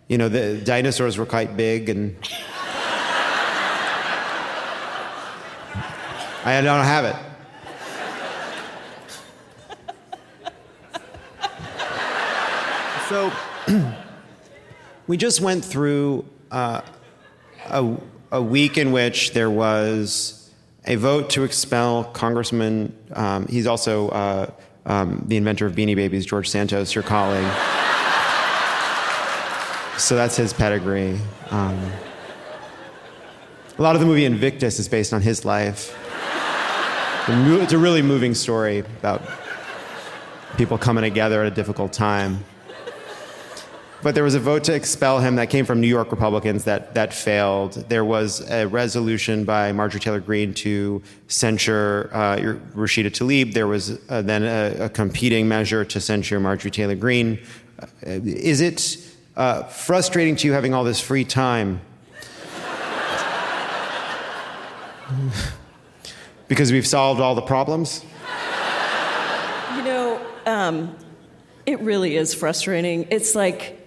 [0.07, 2.15] you know, the dinosaurs were quite big and.
[6.43, 7.17] I don't have it.
[13.11, 13.33] So,
[15.09, 16.83] we just went through uh,
[17.67, 17.97] a,
[18.31, 20.49] a week in which there was
[20.85, 24.51] a vote to expel Congressman, um, he's also uh,
[24.87, 27.53] um, the inventor of Beanie Babies, George Santos, your colleague.
[29.99, 31.19] so that's his pedigree.
[31.51, 31.91] Um,
[33.77, 35.99] a lot of the movie Invictus is based on his life.
[37.27, 39.21] It's a really moving story about
[40.57, 42.45] people coming together at a difficult time.
[44.03, 46.95] But there was a vote to expel him that came from New York Republicans that,
[46.95, 47.75] that failed.
[47.89, 52.37] There was a resolution by Marjorie Taylor Greene to censure uh,
[52.75, 53.53] Rashida Tlaib.
[53.53, 57.39] There was uh, then a, a, competing measure to censure Marjorie Taylor Greene.
[57.83, 58.97] Uh, is it
[59.37, 61.81] uh, frustrating to you having all this free time?
[66.49, 68.05] because we've solved all the problems?
[69.77, 70.97] You know, um,
[71.67, 73.07] it really is frustrating.
[73.11, 73.80] It's like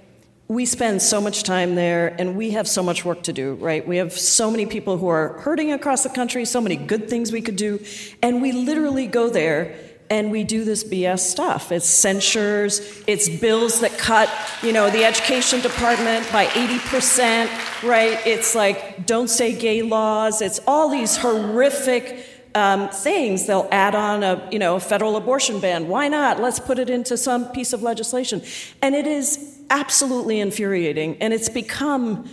[0.53, 3.87] we spend so much time there and we have so much work to do, right?
[3.87, 7.31] We have so many people who are hurting across the country, so many good things
[7.31, 7.83] we could do,
[8.21, 9.75] and we literally go there
[10.09, 11.71] and we do this BS stuff.
[11.71, 14.29] It's censures, it's bills that cut,
[14.61, 18.19] you know, the education department by 80%, right?
[18.27, 20.41] It's like don't say gay laws.
[20.41, 23.47] It's all these horrific um, things.
[23.47, 25.87] They'll add on a, you know, a federal abortion ban.
[25.87, 26.39] Why not?
[26.39, 28.43] Let's put it into some piece of legislation.
[28.81, 31.17] And it is absolutely infuriating.
[31.19, 32.29] And it's become,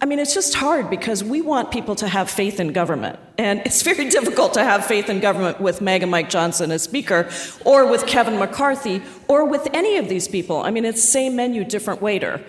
[0.00, 3.18] I mean, it's just hard because we want people to have faith in government.
[3.36, 7.28] And it's very difficult to have faith in government with MAGA Mike Johnson as Speaker,
[7.64, 10.62] or with Kevin McCarthy, or with any of these people.
[10.62, 12.40] I mean, it's same menu, different waiter.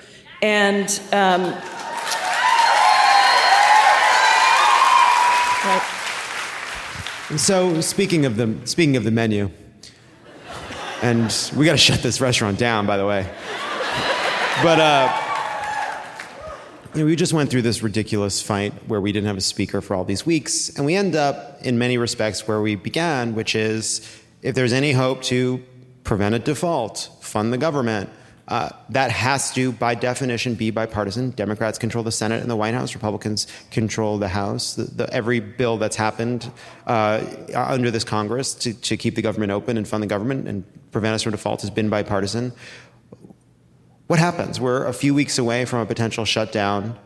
[0.43, 1.41] And, um,
[5.65, 5.93] right.
[7.37, 9.49] So speaking of the speaking of the menu,
[11.01, 13.27] and we got to shut this restaurant down, by the way.
[14.63, 15.27] But uh,
[16.95, 19.81] you know, we just went through this ridiculous fight where we didn't have a speaker
[19.81, 23.53] for all these weeks, and we end up in many respects where we began, which
[23.53, 24.01] is
[24.41, 25.63] if there's any hope to
[26.03, 28.09] prevent a default, fund the government,
[28.47, 31.31] uh, that has to, by definition, be bipartisan.
[31.31, 32.95] Democrats control the Senate and the White House.
[32.95, 34.75] Republicans control the House.
[34.75, 36.49] The, the, every bill that's happened
[36.87, 40.63] uh, under this Congress to, to keep the government open and fund the government and
[40.91, 42.53] prevent us from default has been bipartisan.
[44.07, 44.59] What happens?
[44.59, 46.97] We're a few weeks away from a potential shutdown.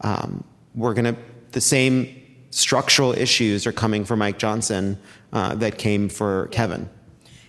[0.00, 0.42] Um,
[0.74, 1.20] we're going to,
[1.52, 2.08] the same
[2.50, 4.98] structural issues are coming for Mike Johnson
[5.32, 6.88] uh, that came for Kevin.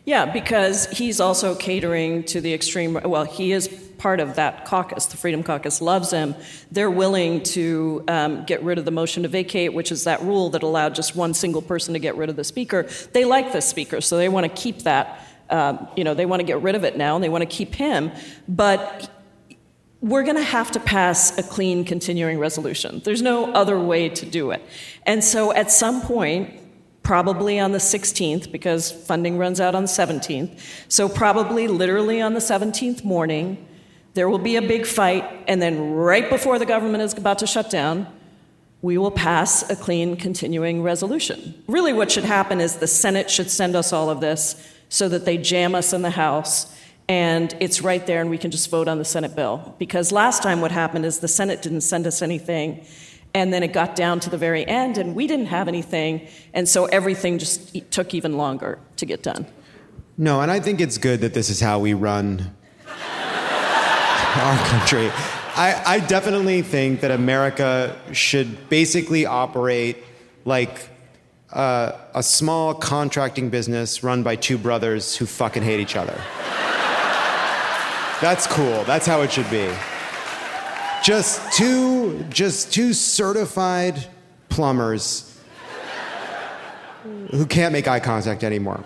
[0.06, 3.00] Yeah, because he's also catering to the extreme.
[3.04, 5.06] Well, he is part of that caucus.
[5.08, 6.36] The Freedom Caucus loves him.
[6.72, 10.50] They're willing to um, get rid of the motion to vacate, which is that rule
[10.52, 12.88] that allowed just one single person to get rid of the speaker.
[13.14, 15.26] They like the speaker, so they want to keep that.
[15.50, 17.48] Um, you know, they want to get rid of it now, and they want to
[17.48, 18.12] keep him.
[18.48, 19.10] But
[20.02, 23.02] we're going to have to pass a clean continuing resolution.
[23.04, 24.62] There's no other way to do it.
[25.06, 26.60] And so at some point,
[27.04, 30.60] probably on the 16th because funding runs out on the 17th.
[30.90, 33.66] So, probably literally on the 17th morning,
[34.14, 37.48] there will be a big fight, and then right before the government is about to
[37.48, 38.06] shut down,
[38.82, 41.64] we will pass a clean continuing resolution.
[41.68, 44.56] Really, what should happen is the Senate should send us all of this
[44.90, 46.76] so that they jam us in the House
[47.08, 49.76] and it's right there and we can just vote on the Senate bill.
[49.80, 52.86] Because last time what happened is the Senate didn't send us anything
[53.34, 56.28] and then it got down to the very end, and we didn't have anything.
[56.54, 59.46] And so everything just took even longer to get done.
[60.18, 62.56] No, and I think it's good that this is how we run
[62.88, 65.10] our country.
[65.56, 69.98] I, I definitely think that America should basically operate
[70.46, 70.90] like
[71.54, 76.20] uh, a small contracting business run by two brothers who fucking hate each other.
[78.22, 78.84] That's cool.
[78.84, 79.70] That's how it should be
[81.04, 84.08] just two just two certified
[84.50, 85.40] plumbers
[87.32, 88.84] who can't make eye contact anymore.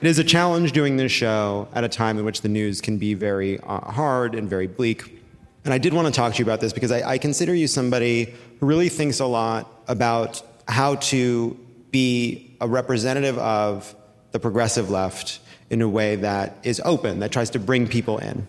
[0.00, 2.98] It is a challenge doing this show at a time in which the news can
[2.98, 5.23] be very uh, hard and very bleak.
[5.64, 7.66] And I did want to talk to you about this because I, I consider you
[7.66, 11.58] somebody who really thinks a lot about how to
[11.90, 13.94] be a representative of
[14.32, 15.40] the progressive left
[15.70, 18.46] in a way that is open, that tries to bring people in.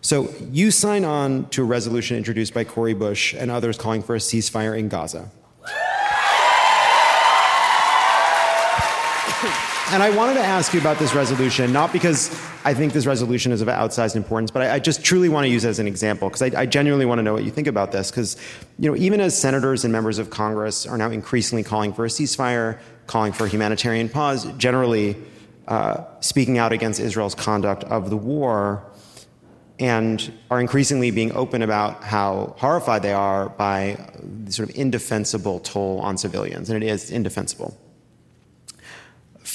[0.00, 4.14] So you sign on to a resolution introduced by Cori Bush and others calling for
[4.14, 5.30] a ceasefire in Gaza.
[9.90, 12.28] And I wanted to ask you about this resolution, not because
[12.64, 15.48] I think this resolution is of outsized importance, but I, I just truly want to
[15.48, 17.68] use it as an example, because I, I, genuinely want to know what you think
[17.68, 18.10] about this.
[18.10, 18.36] Because,
[18.80, 22.08] you know, even as senators and members of Congress are now increasingly calling for a
[22.08, 25.14] ceasefire, calling for a humanitarian pause, generally,
[25.68, 28.82] uh, speaking out against Israel's conduct of the war
[29.78, 33.96] and are increasingly being open about how horrified they are by
[34.44, 37.78] the sort of indefensible toll on civilians, and it is indefensible.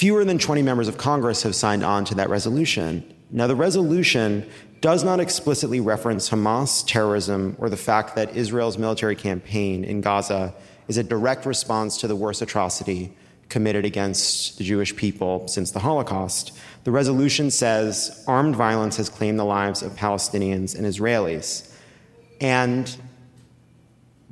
[0.01, 3.03] Fewer than 20 members of Congress have signed on to that resolution.
[3.29, 4.49] Now, the resolution
[4.79, 10.55] does not explicitly reference Hamas terrorism or the fact that Israel's military campaign in Gaza
[10.87, 13.15] is a direct response to the worst atrocity
[13.47, 16.57] committed against the Jewish people since the Holocaust.
[16.83, 21.71] The resolution says armed violence has claimed the lives of Palestinians and Israelis.
[22.39, 22.91] And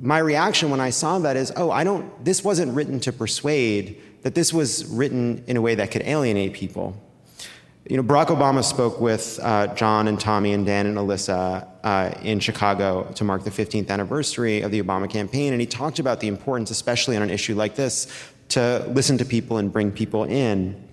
[0.00, 4.02] my reaction when I saw that is, oh, I don't, this wasn't written to persuade,
[4.22, 6.96] that this was written in a way that could alienate people.
[7.88, 12.12] You know, Barack Obama spoke with uh, John and Tommy and Dan and Alyssa uh,
[12.22, 16.20] in Chicago to mark the 15th anniversary of the Obama campaign, and he talked about
[16.20, 18.06] the importance, especially on an issue like this,
[18.50, 20.88] to listen to people and bring people in.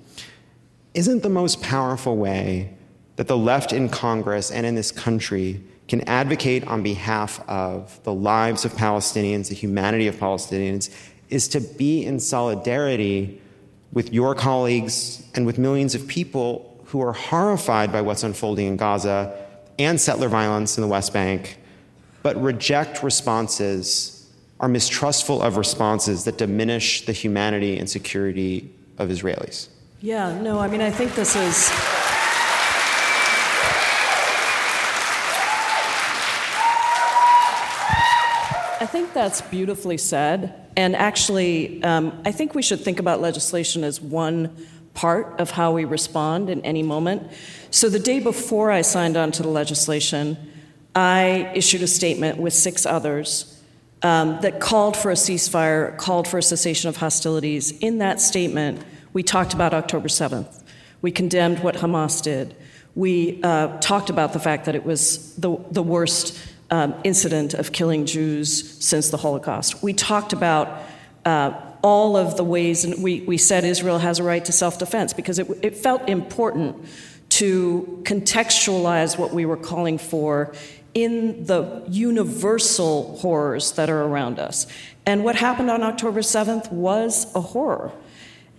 [0.94, 2.74] Isn't the most powerful way
[3.18, 8.14] that the left in Congress and in this country can advocate on behalf of the
[8.14, 10.90] lives of Palestinians, the humanity of Palestinians,
[11.30, 13.42] is to be in solidarity
[13.92, 18.78] with your colleagues and with millions of people who are horrified by what's unfolding in
[18.78, 19.34] Gaza
[19.80, 21.58] and settler violence in the West Bank,
[22.24, 24.14] but reject responses,
[24.60, 29.68] are mistrustful of responses that diminish the humanity and security of Israelis.
[30.02, 31.70] Yeah, no, I mean, I think this is.
[38.80, 40.67] I think that's beautifully said.
[40.78, 44.56] And actually, um, I think we should think about legislation as one
[44.94, 47.32] part of how we respond in any moment.
[47.72, 50.38] So the day before I signed on to the legislation,
[50.96, 53.60] I issued a statement with six others
[54.04, 57.72] um, that called for a ceasefire, called for a cessation of hostilities.
[57.80, 60.64] In that statement, we talked about October 7th.
[61.02, 62.56] We condemned what Hamas did.
[62.94, 66.38] We uh, talked about the fact that it was the, the worst
[66.70, 69.82] um, incident of killing Jews since the Holocaust.
[69.82, 70.82] We talked about
[71.26, 74.80] uh, all of the ways, and we, we said Israel has a right to self
[74.80, 76.86] defense because it, it felt important
[77.30, 80.54] to contextualize what we were calling for
[80.94, 84.66] in the universal horrors that are around us.
[85.06, 87.92] And what happened on October 7th was a horror.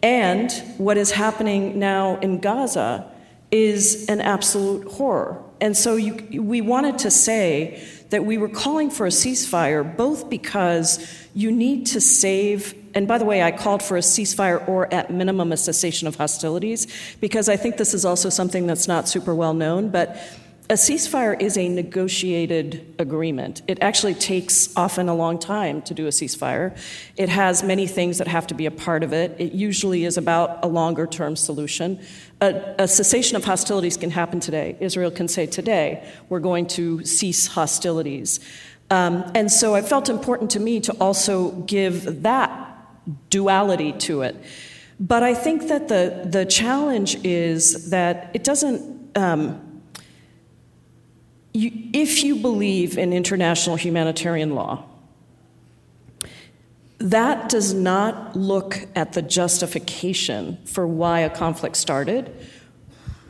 [0.02, 3.10] And what is happening now in Gaza
[3.50, 5.42] is an absolute horror.
[5.60, 10.30] And so you, we wanted to say that we were calling for a ceasefire both
[10.30, 14.92] because you need to save and by the way, I called for a ceasefire or
[14.92, 16.86] at minimum a cessation of hostilities
[17.20, 20.16] because I think this is also something that's not super well known, but
[20.70, 23.62] a ceasefire is a negotiated agreement.
[23.66, 26.76] It actually takes often a long time to do a ceasefire.
[27.16, 29.34] It has many things that have to be a part of it.
[29.38, 31.98] It usually is about a longer term solution.
[32.42, 34.76] A, a, cessation of hostilities can happen today.
[34.78, 38.38] Israel can say today, we're going to cease hostilities.
[38.90, 44.36] Um, and so it felt important to me to also give that duality to it.
[45.00, 49.16] But I think that the, the challenge is that it doesn't.
[49.16, 49.64] Um,
[51.52, 54.84] you, if you believe in international humanitarian law,
[56.98, 62.34] that does not look at the justification for why a conflict started.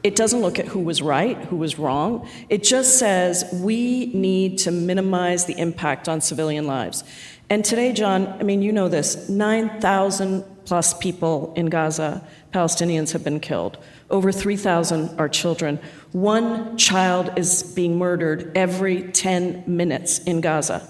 [0.02, 2.28] It doesn't look at who was right, who was wrong.
[2.48, 7.04] It just says we need to minimize the impact on civilian lives.
[7.50, 13.24] And today, John, I mean, you know this 9,000 plus people in Gaza, Palestinians, have
[13.24, 13.78] been killed.
[14.10, 15.78] Over 3,000 are children.
[16.12, 20.88] One child is being murdered every 10 minutes in Gaza.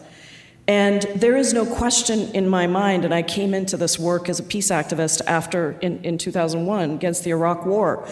[0.69, 4.39] And there is no question in my mind, and I came into this work as
[4.39, 8.07] a peace activist after in, in 2001 against the Iraq War.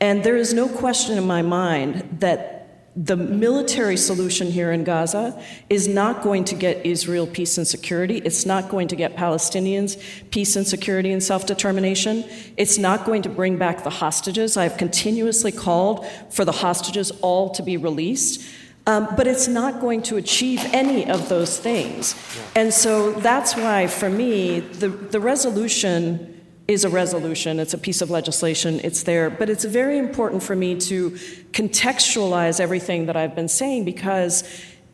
[0.00, 2.61] And there is no question in my mind that
[2.94, 8.18] the military solution here in Gaza is not going to get Israel peace and security.
[8.18, 9.98] It's not going to get Palestinians
[10.30, 12.24] peace and security and self determination.
[12.58, 14.58] It's not going to bring back the hostages.
[14.58, 18.46] I've continuously called for the hostages all to be released.
[18.84, 22.16] Um, but it's not going to achieve any of those things.
[22.56, 26.31] And so that's why, for me, the, the resolution
[26.68, 29.30] is a resolution, it's a piece of legislation, it's there.
[29.30, 31.10] But it's very important for me to
[31.52, 34.44] contextualize everything that I've been saying because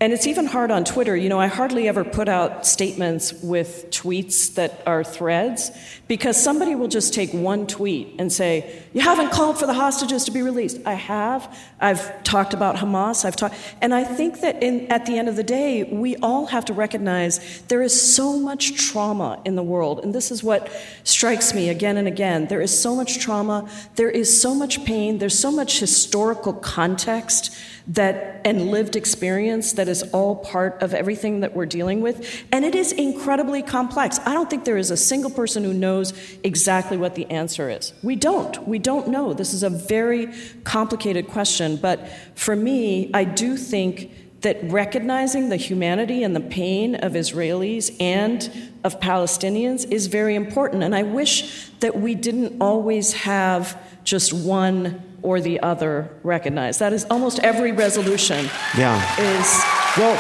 [0.00, 1.16] and it's even hard on Twitter.
[1.16, 5.72] You know, I hardly ever put out statements with tweets that are threads
[6.06, 10.24] because somebody will just take one tweet and say, You haven't called for the hostages
[10.24, 10.80] to be released.
[10.84, 11.56] I have.
[11.78, 13.24] I've talked about Hamas.
[13.24, 13.54] I've talked.
[13.80, 16.72] And I think that in, at the end of the day, we all have to
[16.72, 20.00] recognize there is so much trauma in the world.
[20.02, 20.68] And this is what
[21.04, 22.48] strikes me again and again.
[22.48, 23.70] There is so much trauma.
[23.94, 25.18] There is so much pain.
[25.18, 27.56] There's so much historical context
[27.88, 32.64] that and lived experience that is all part of everything that we're dealing with and
[32.64, 36.12] it is incredibly complex i don't think there is a single person who knows
[36.44, 38.78] exactly what the answer is we don't we
[39.08, 40.32] know this is a very
[40.64, 44.10] complicated question but for me i do think
[44.40, 50.84] that recognizing the humanity and the pain of Israelis and of Palestinians is very important.
[50.84, 56.78] And I wish that we didn't always have just one or the other recognized.
[56.78, 58.48] That is almost every resolution.
[58.76, 59.02] Yeah.
[59.18, 59.62] Is
[59.96, 60.16] well.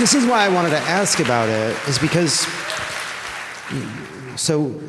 [0.00, 2.48] This is why I wanted to ask about it, is because
[4.34, 4.80] so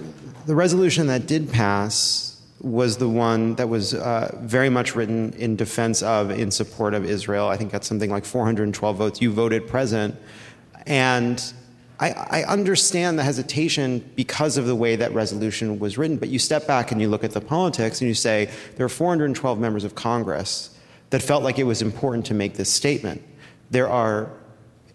[0.46, 5.56] the resolution that did pass was the one that was uh, very much written in
[5.56, 7.48] defense of, in support of Israel.
[7.48, 9.22] I think that's something like 412 votes.
[9.22, 10.16] You voted present.
[10.86, 11.42] And
[12.00, 16.40] I, I, understand the hesitation because of the way that resolution was written, but you
[16.40, 19.84] step back and you look at the politics and you say there are 412 members
[19.84, 20.78] of Congress
[21.10, 23.24] that felt like it was important to make this statement.
[23.72, 24.30] There are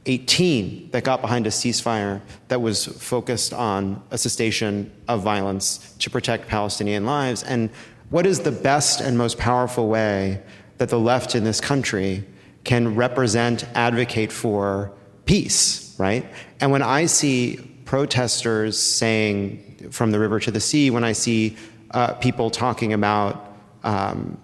[0.06, 6.08] 18 that got behind a ceasefire that was focused on a cessation of violence to
[6.08, 7.42] protect Palestinian lives.
[7.42, 7.70] And
[8.08, 10.42] what is the best and most powerful way
[10.78, 12.24] that the left in this country
[12.64, 14.92] can represent, advocate for
[15.26, 16.26] peace, right?
[16.60, 21.56] And when I see protesters saying from the river to the sea, when I see
[21.92, 24.38] uh, people talking about um,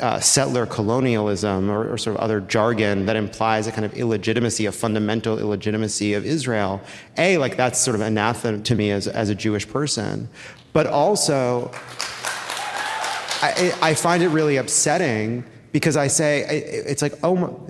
[0.00, 4.66] uh, settler colonialism or, or, sort of other jargon that implies a kind of illegitimacy,
[4.66, 6.80] a fundamental illegitimacy of Israel.
[7.16, 10.28] A, like that's sort of anathema to me as, as a Jewish person.
[10.72, 11.70] But also,
[13.42, 16.44] I, I find it really upsetting because I say,
[16.86, 17.60] it's like, oh,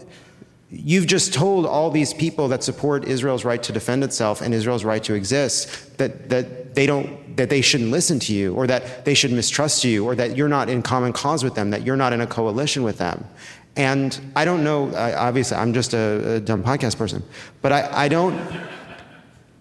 [0.71, 4.85] You've just told all these people that support Israel's right to defend itself and Israel's
[4.85, 9.05] right to exist that, that they don't that they shouldn't listen to you or that
[9.05, 11.97] they should mistrust you or that you're not in common cause with them, that you're
[11.97, 13.25] not in a coalition with them.
[13.77, 17.23] And I don't know, obviously, I'm just a, a dumb podcast person,
[17.63, 18.37] but I, I don't.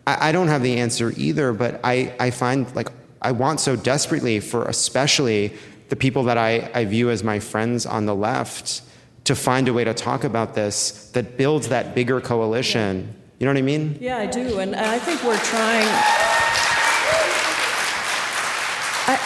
[0.08, 2.89] I, I don't have the answer either, but I, I find like
[3.22, 5.53] I want so desperately for especially
[5.89, 8.82] the people that I, I view as my friends on the left
[9.28, 13.13] to find a way to talk about this that builds that bigger coalition.
[13.39, 13.97] You know what I mean?
[13.99, 14.59] Yeah, I do.
[14.59, 15.88] And I think we're trying.
[19.09, 19.19] I,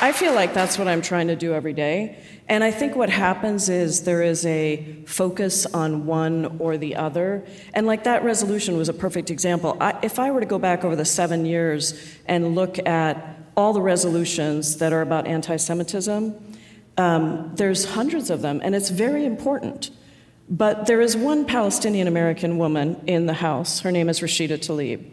[0.00, 2.18] I feel like that's what I'm trying to do every day.
[2.48, 7.46] And I think what happens is there is a focus on one or the other.
[7.74, 9.76] And like that resolution was a perfect example.
[9.78, 13.74] I, if I were to go back over the seven years and look at all
[13.74, 16.53] the resolutions that are about anti Semitism,
[16.96, 19.90] um, there's hundreds of them, and it's very important.
[20.48, 23.80] But there is one Palestinian American woman in the House.
[23.80, 25.10] Her name is Rashida Tlaib.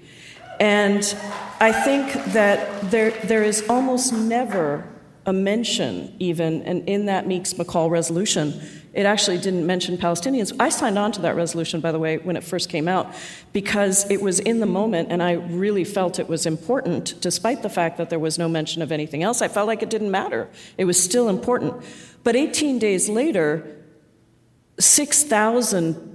[0.60, 1.16] And
[1.60, 4.88] I think that there, there is almost never
[5.26, 8.62] a mention, even, and in that Meeks McCall resolution,
[8.94, 10.54] it actually didn't mention Palestinians.
[10.60, 13.14] I signed on to that resolution, by the way, when it first came out,
[13.54, 17.70] because it was in the moment and I really felt it was important, despite the
[17.70, 19.42] fact that there was no mention of anything else.
[19.42, 20.50] I felt like it didn't matter.
[20.78, 21.82] It was still important.
[22.24, 23.78] But 18 days later,
[24.78, 26.10] 6,000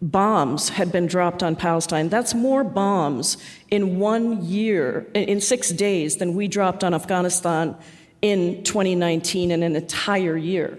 [0.00, 2.08] bombs had been dropped on Palestine.
[2.08, 3.36] That's more bombs
[3.70, 7.76] in one year, in six days, than we dropped on Afghanistan
[8.22, 10.78] in 2019 in an entire year.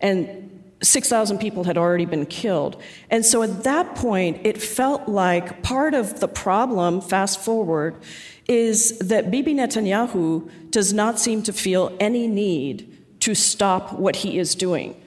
[0.00, 0.49] And
[0.82, 2.80] 6,000 people had already been killed.
[3.10, 7.96] And so at that point, it felt like part of the problem, fast forward,
[8.48, 12.86] is that Bibi Netanyahu does not seem to feel any need
[13.20, 15.00] to stop what he is doing.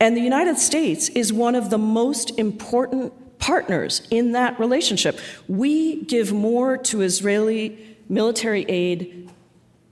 [0.00, 5.18] And the United States is one of the most important partners in that relationship.
[5.48, 9.30] We give more to Israeli military aid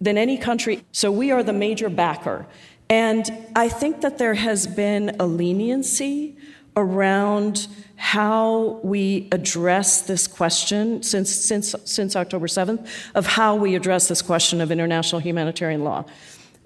[0.00, 2.46] than any country, so we are the major backer.
[2.90, 6.36] And I think that there has been a leniency
[6.76, 7.66] around
[7.96, 14.22] how we address this question since, since, since October 7th of how we address this
[14.22, 16.04] question of international humanitarian law.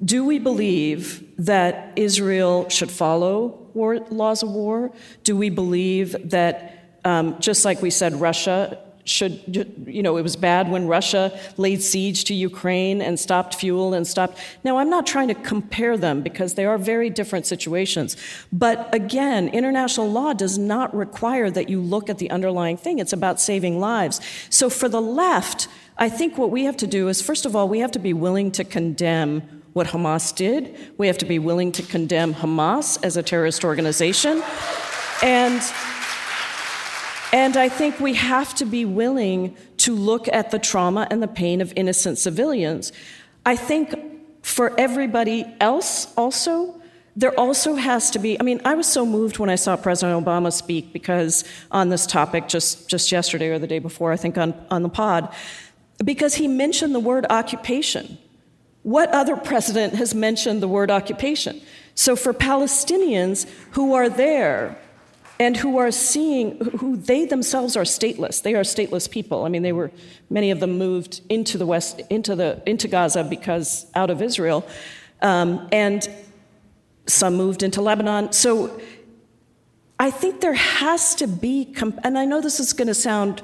[0.05, 4.93] Do we believe that Israel should follow war, laws of war?
[5.25, 10.37] Do we believe that, um, just like we said, Russia should, you know, it was
[10.37, 14.39] bad when Russia laid siege to Ukraine and stopped fuel and stopped.
[14.63, 18.17] Now, I'm not trying to compare them because they are very different situations.
[18.53, 23.01] But again, international law does not require that you look at the underlying thing.
[23.01, 24.21] It's about saving lives.
[24.51, 25.67] So for the left,
[25.99, 28.13] I think what we have to do is, first of all, we have to be
[28.13, 30.77] willing to condemn what Hamas did.
[30.97, 34.43] We have to be willing to condemn Hamas as a terrorist organization.
[35.23, 35.63] And
[37.33, 41.29] and I think we have to be willing to look at the trauma and the
[41.29, 42.93] pain of innocent civilians.
[43.47, 43.95] I think
[44.43, 46.81] for everybody else also,
[47.17, 50.25] there also has to be, I mean, I was so moved when I saw President
[50.25, 54.37] Obama speak because on this topic just, just yesterday or the day before, I think
[54.37, 55.33] on, on the pod,
[56.05, 58.19] because he mentioned the word occupation.
[58.83, 61.61] What other president has mentioned the word occupation?
[61.95, 64.77] So for Palestinians who are there
[65.43, 68.43] and who are seeing, who they themselves are stateless.
[68.43, 69.45] They are stateless people.
[69.45, 69.91] I mean, they were,
[70.31, 74.65] many of them moved into the West, into, the, into Gaza because out of Israel.
[75.21, 76.09] Um, and
[77.07, 78.31] some moved into Lebanon.
[78.33, 78.81] So
[79.99, 81.75] I think there has to be,
[82.05, 83.43] and I know this is going to sound,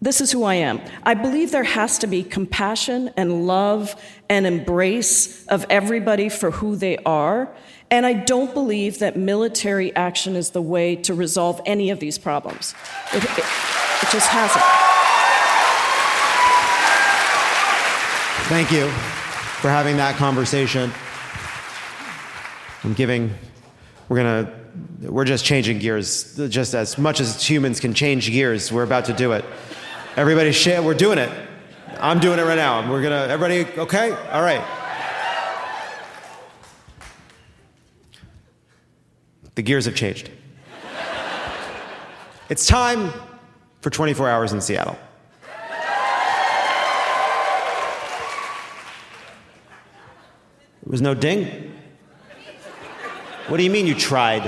[0.00, 0.80] this is who I am.
[1.02, 6.74] I believe there has to be compassion and love and embrace of everybody for who
[6.74, 7.54] they are.
[7.90, 12.18] And I don't believe that military action is the way to resolve any of these
[12.18, 12.74] problems.
[13.12, 14.64] It, it, it just hasn't.
[18.48, 18.88] Thank you
[19.60, 20.92] for having that conversation.
[22.84, 23.34] I'm giving,
[24.08, 24.52] we're gonna,
[25.02, 26.36] we're just changing gears.
[26.48, 29.44] Just as much as humans can change gears, we're about to do it.
[30.16, 31.30] Everybody, share, we're doing it.
[31.98, 32.88] I'm doing it right now.
[32.90, 34.12] We're gonna, everybody, okay?
[34.30, 34.79] All right.
[39.54, 40.30] The gears have changed.
[42.48, 43.12] It's time
[43.80, 44.98] for 24 hours in Seattle.
[50.82, 51.72] There was no ding.
[53.48, 54.44] What do you mean you tried?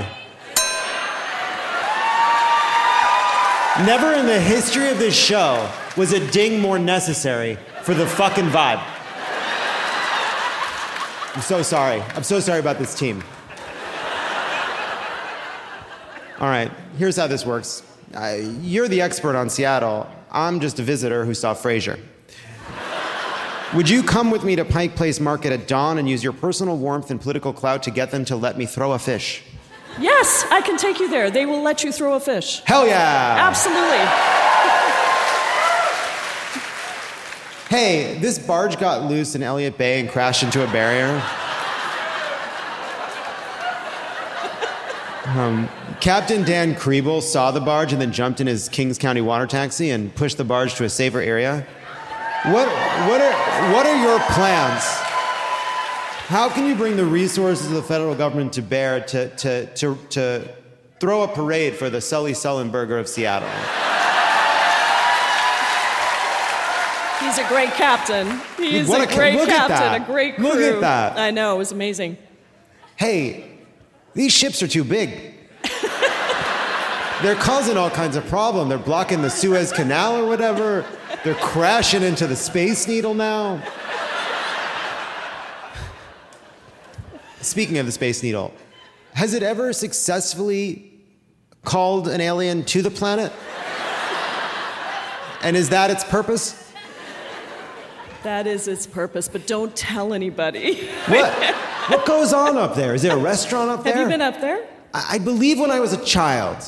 [3.87, 8.47] Never in the history of this show was a ding more necessary for the fucking
[8.47, 8.83] vibe.
[11.35, 12.03] I'm so sorry.
[12.15, 13.23] I'm so sorry about this team.
[16.43, 17.85] All right, here's how this works.
[18.13, 20.11] Uh, you're the expert on Seattle.
[20.33, 22.01] I'm just a visitor who saw Frasier.
[23.75, 26.77] Would you come with me to Pike Place Market at dawn and use your personal
[26.77, 29.45] warmth and political clout to get them to let me throw a fish?
[30.01, 31.31] Yes, I can take you there.
[31.31, 32.61] They will let you throw a fish.
[32.65, 33.37] Hell yeah!
[33.39, 33.99] Absolutely.
[37.69, 41.23] Hey, this barge got loose in Elliott Bay and crashed into a barrier.
[45.39, 45.69] Um,
[46.03, 49.91] Captain Dan Kriebel saw the barge and then jumped in his Kings County water taxi
[49.91, 51.65] and pushed the barge to a safer area.
[52.47, 52.67] What,
[53.09, 54.83] what, are, what are your plans?
[56.27, 59.97] How can you bring the resources of the federal government to bear to, to, to,
[60.11, 60.55] to
[60.99, 63.49] throw a parade for the Sully Sullenberger of Seattle?
[67.21, 68.41] He's a great captain.
[68.57, 70.03] He's a a- great look at captain, that.
[70.03, 70.49] a great crew.
[70.49, 71.17] Look at that.
[71.17, 72.17] I know, it was amazing.
[72.97, 73.57] Hey,
[74.15, 75.32] these ships are too big.
[77.23, 78.69] They're causing all kinds of problems.
[78.69, 80.85] They're blocking the Suez Canal or whatever.
[81.23, 83.63] They're crashing into the Space Needle now.
[87.41, 88.53] Speaking of the Space Needle,
[89.15, 91.01] has it ever successfully
[91.63, 93.33] called an alien to the planet?
[95.45, 96.73] And is that its purpose?
[98.25, 100.89] That is its purpose, but don't tell anybody.
[101.07, 101.33] What?
[101.89, 102.97] what goes on up there?
[102.97, 103.95] Is there a restaurant up there?
[103.95, 104.67] Have you been up there?
[104.93, 106.59] I I believe when I was a child.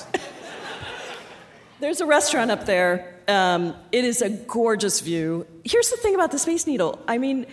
[1.85, 3.15] There's a restaurant up there.
[3.29, 5.47] Um, it is a gorgeous view.
[5.65, 6.99] Here's the thing about the Space Needle.
[7.07, 7.45] I mean,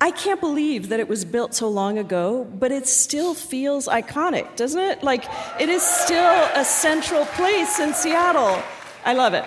[0.00, 4.54] I can't believe that it was built so long ago, but it still feels iconic,
[4.54, 5.02] doesn't it?
[5.02, 5.24] Like,
[5.58, 8.62] it is still a central place in Seattle.
[9.04, 9.44] I love it.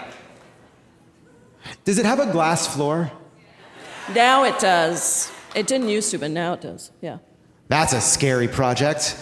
[1.86, 3.10] Does it have a glass floor?
[4.14, 5.32] Now it does.
[5.56, 6.92] It didn't used to, but now it does.
[7.00, 7.20] Yeah.
[7.70, 9.16] That's a scary project.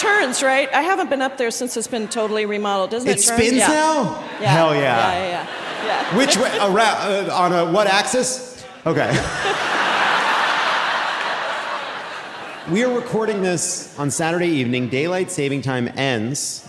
[0.00, 0.68] Turns, right?
[0.74, 3.18] I haven't been up there since it's been totally remodeled, doesn't it?
[3.18, 3.38] It turn?
[3.38, 3.68] spins Yeah.
[3.68, 4.24] now?
[4.40, 4.52] Yeah.
[4.52, 4.80] Hell yeah.
[4.80, 5.46] Yeah, yeah, yeah.
[5.86, 6.16] yeah.
[6.18, 6.50] Which way?
[6.58, 8.64] Around, uh, on a what axis?
[8.84, 9.10] Okay.
[12.70, 14.88] we are recording this on Saturday evening.
[14.88, 16.68] Daylight saving time ends.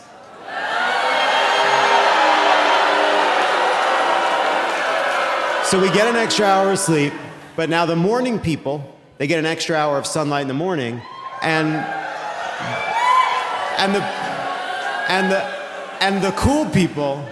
[5.66, 7.12] So we get an extra hour of sleep,
[7.58, 11.02] but now the morning people, they get an extra hour of sunlight in the morning,
[11.42, 11.76] and
[13.78, 15.42] and the and the
[16.04, 17.24] and the cool people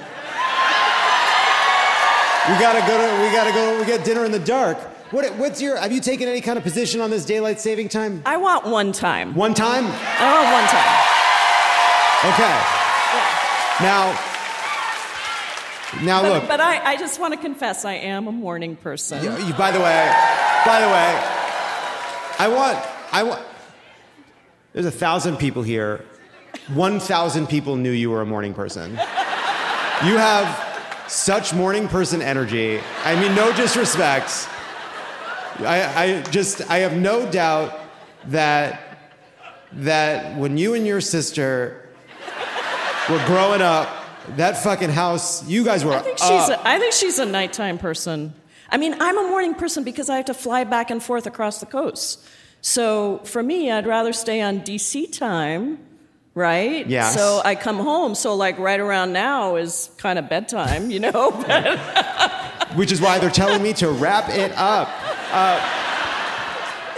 [2.47, 3.23] we gotta go to.
[3.23, 3.79] We gotta go.
[3.79, 4.77] We get dinner in the dark.
[5.11, 5.77] What, what's your?
[5.77, 8.21] Have you taken any kind of position on this daylight saving time?
[8.25, 9.33] I want one time.
[9.33, 9.83] One time.
[9.85, 10.91] I want one time.
[12.33, 12.55] Okay.
[13.15, 13.81] Yeah.
[13.81, 14.19] Now.
[16.03, 16.47] Now But, look.
[16.47, 19.23] but I, I just want to confess, I am a morning person.
[19.23, 20.11] you, you- by the way.
[20.65, 21.23] By the way.
[22.37, 22.77] I want.
[23.13, 23.41] I want.
[24.73, 26.03] There's a thousand people here.
[26.73, 28.91] One thousand people knew you were a morning person.
[30.03, 30.75] You have
[31.07, 32.79] such morning person energy.
[33.03, 34.49] I mean, no disrespect.
[35.59, 37.79] I, I just, I have no doubt
[38.25, 38.81] that,
[39.73, 41.89] that when you and your sister
[43.09, 43.87] were growing up,
[44.35, 46.27] that fucking house, you guys were I think up.
[46.27, 48.33] she's a, I think she's a nighttime person.
[48.69, 51.59] I mean, I'm a morning person because I have to fly back and forth across
[51.59, 52.25] the coast.
[52.61, 55.77] So for me, I'd rather stay on DC time
[56.35, 56.85] right?
[56.85, 57.15] Yes.
[57.15, 58.13] So I come home.
[58.13, 61.31] So like right around now is kind of bedtime, you know.
[62.75, 64.89] which is why they're telling me to wrap it up.
[65.31, 65.59] Uh,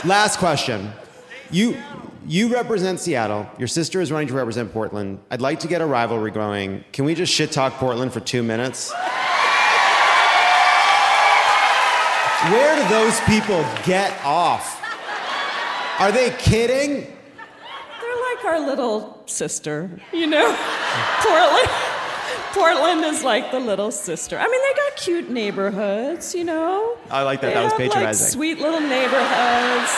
[0.04, 0.92] last question.
[1.52, 1.78] You,
[2.28, 3.48] you represent Seattle.
[3.58, 5.20] Your sister is running to represent Portland.
[5.32, 6.84] I'd like to get a rivalry going.
[6.92, 8.92] Can we just shit talk Portland for two minutes?
[12.52, 14.82] Where do those people get off?
[16.00, 17.17] Are they kidding?
[18.38, 20.56] Like our little sister, you know.
[21.22, 21.70] Portland.
[22.54, 24.38] Portland is like the little sister.
[24.38, 26.98] I mean, they got cute neighborhoods, you know.
[27.10, 27.48] I like that.
[27.48, 28.28] They That was have, like, patronizing.
[28.28, 29.92] sweet little neighborhoods.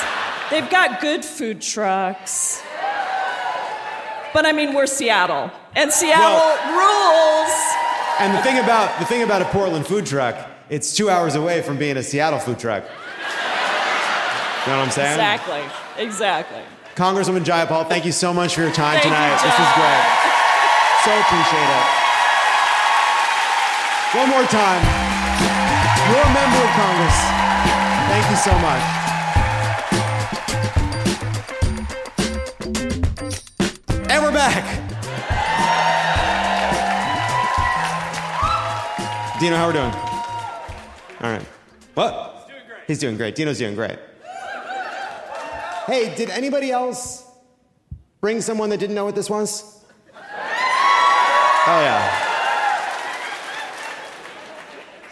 [0.52, 2.62] They've got good food trucks.
[4.34, 6.40] But I mean, we're Seattle, and Seattle
[6.78, 7.52] rules.
[8.20, 10.36] And the thing about the thing about a Portland food truck,
[10.70, 12.84] it's two hours away from being a Seattle food truck.
[12.84, 15.14] You know what I'm saying?
[15.14, 15.62] Exactly.
[16.04, 16.62] Exactly.
[17.00, 19.40] Congresswoman Jayapal, thank you so much for your time Thank you, tonight.
[19.40, 20.04] this is great.
[21.08, 21.88] So appreciate it.
[24.20, 24.84] One more time.
[26.12, 27.18] You're a member of Congress.
[28.12, 28.84] Thank you so much.
[34.10, 34.66] And we're back.
[39.40, 39.94] Dino, how are we doing?
[41.22, 41.46] All right.
[41.94, 42.50] What?
[42.50, 42.84] He's doing great.
[42.88, 43.36] He's doing great.
[43.36, 44.00] Dino's doing great.
[45.90, 47.26] Hey, did anybody else
[48.22, 49.84] bring someone that didn't know what this was?
[51.72, 52.26] Oh, yeah.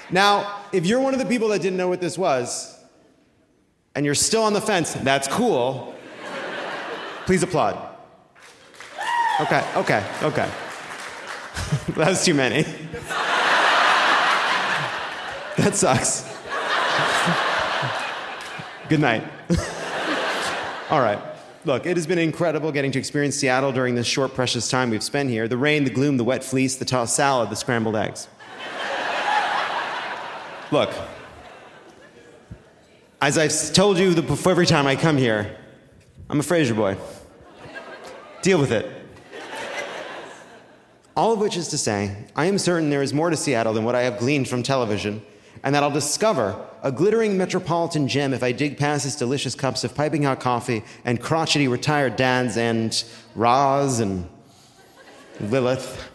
[0.09, 2.80] Now, if you're one of the people that didn't know what this was,
[3.93, 5.93] and you're still on the fence, that's cool.
[7.25, 7.75] Please applaud.
[9.41, 10.49] Okay, okay, okay.
[11.89, 12.63] that was too many.
[15.57, 16.23] that sucks.
[18.89, 19.23] Good night.
[20.89, 21.19] All right.
[21.65, 25.03] Look, it has been incredible getting to experience Seattle during this short, precious time we've
[25.03, 25.49] spent here.
[25.49, 28.29] The rain, the gloom, the wet fleece, the tossed salad, the scrambled eggs.
[30.71, 30.93] Look,
[33.21, 35.57] as I've told you before every time I come here,
[36.29, 36.95] I'm a Frasier boy.
[38.41, 38.89] Deal with it.
[41.17, 43.83] All of which is to say, I am certain there is more to Seattle than
[43.83, 45.21] what I have gleaned from television,
[45.63, 46.55] and that I'll discover
[46.88, 50.85] a glittering metropolitan gem if I dig past its delicious cups of piping hot coffee
[51.03, 53.03] and crotchety retired dads and
[53.35, 54.25] Roz and
[55.41, 56.09] Lilith.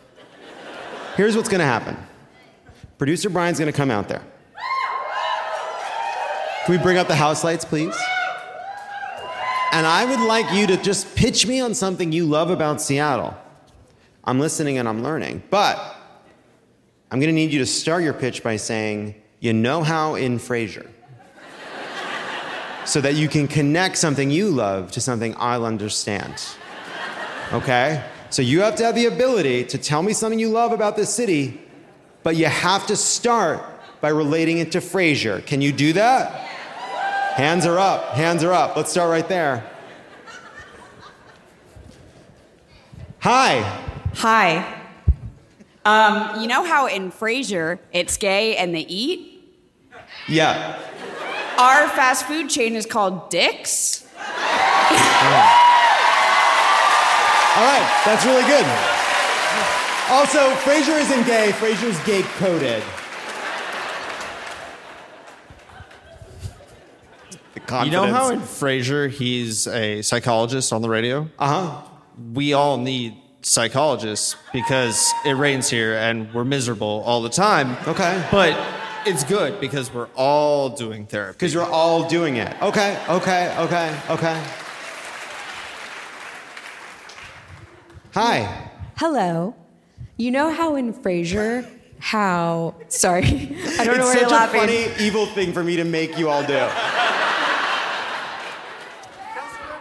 [1.15, 1.95] Here's what's gonna happen
[2.97, 4.23] producer Brian's gonna come out there.
[6.65, 7.95] Can we bring up the house lights, please?
[9.73, 13.37] And I would like you to just pitch me on something you love about Seattle.
[14.25, 15.43] I'm listening and I'm learning.
[15.51, 15.97] But
[17.11, 20.87] I'm to need you to start your pitch by saying, you know how in Frasier.
[22.85, 26.41] so that you can connect something you love to something I'll understand.
[27.53, 28.05] Okay?
[28.31, 31.13] So you have to have the ability to tell me something you love about this
[31.13, 31.61] city,
[32.23, 33.65] but you have to start
[34.01, 35.45] by relating it to Frasier.
[35.45, 36.31] Can you do that?
[37.35, 38.13] Hands are up.
[38.13, 38.77] Hands are up.
[38.77, 39.69] Let's start right there.
[43.19, 43.61] Hi.
[44.15, 44.79] Hi.
[45.85, 49.32] Um, you know how in Frasier it's gay and they eat?
[50.29, 50.79] Yeah.
[51.59, 54.07] Our fast food chain is called Dick's.
[57.55, 58.65] All right, that's really good.
[60.11, 61.51] Also, Frasier isn't gay.
[61.53, 62.83] Frasier's gay coded.
[67.85, 71.29] You know how in Frasier he's a psychologist on the radio?
[71.39, 71.83] Uh huh.
[72.35, 77.77] We all need psychologists because it rains here and we're miserable all the time.
[77.87, 78.27] Okay.
[78.31, 78.57] But
[79.07, 81.35] it's good because we're all doing therapy.
[81.35, 82.55] Because you're all doing it.
[82.63, 84.45] Okay, okay, okay, okay.
[88.15, 88.71] Hi.
[88.97, 89.55] Hello.
[90.17, 94.29] You know how in Frasier, how sorry, I don't know it's where you're laughing.
[94.29, 94.61] It's such a laughing.
[94.61, 96.69] funny, evil thing for me to make you all do.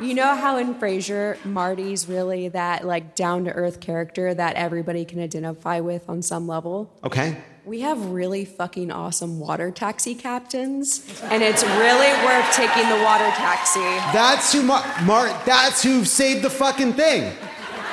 [0.02, 5.06] You know how in Frasier, Marty's really that like down to earth character that everybody
[5.06, 6.92] can identify with on some level.
[7.04, 7.38] Okay.
[7.64, 13.30] We have really fucking awesome water taxi captains, and it's really worth taking the water
[13.36, 13.80] taxi.
[14.12, 17.32] That's who Mar- Mar- that's who saved the fucking thing.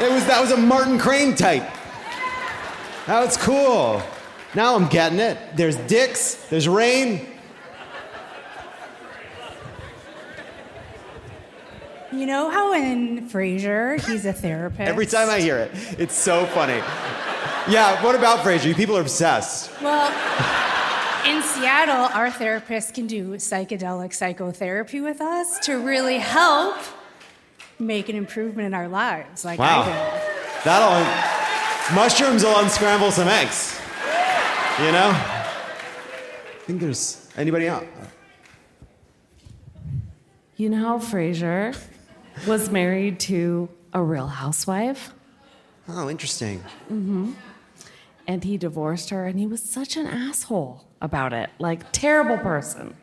[0.00, 1.64] It was that was a Martin Crane type.
[3.06, 4.02] That was cool.
[4.54, 5.36] Now I'm getting it.
[5.54, 7.27] There's dicks, there's rain.
[12.10, 14.80] You know how in Frasier he's a therapist?
[14.80, 16.78] Every time I hear it, it's so funny.
[17.70, 18.74] Yeah, what about Frasier?
[18.74, 19.70] People are obsessed.
[19.82, 20.08] Well,
[21.26, 26.76] in Seattle, our therapist can do psychedelic psychotherapy with us to really help
[27.78, 29.82] make an improvement in our lives, like Wow.
[29.82, 33.78] I That'll mushrooms will unscramble some eggs.
[34.80, 35.10] You know?
[35.12, 37.86] I think there's anybody out.
[40.56, 41.76] You know how Frasier
[42.46, 45.12] was married to a real housewife?
[45.88, 46.60] Oh, interesting.
[46.90, 47.32] Mm-hmm.
[48.26, 51.50] And he divorced her, and he was such an asshole about it.
[51.58, 52.94] Like, terrible person.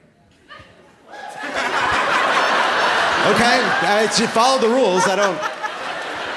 [3.25, 5.07] Okay, uh, she followed the rules.
[5.07, 5.39] I don't.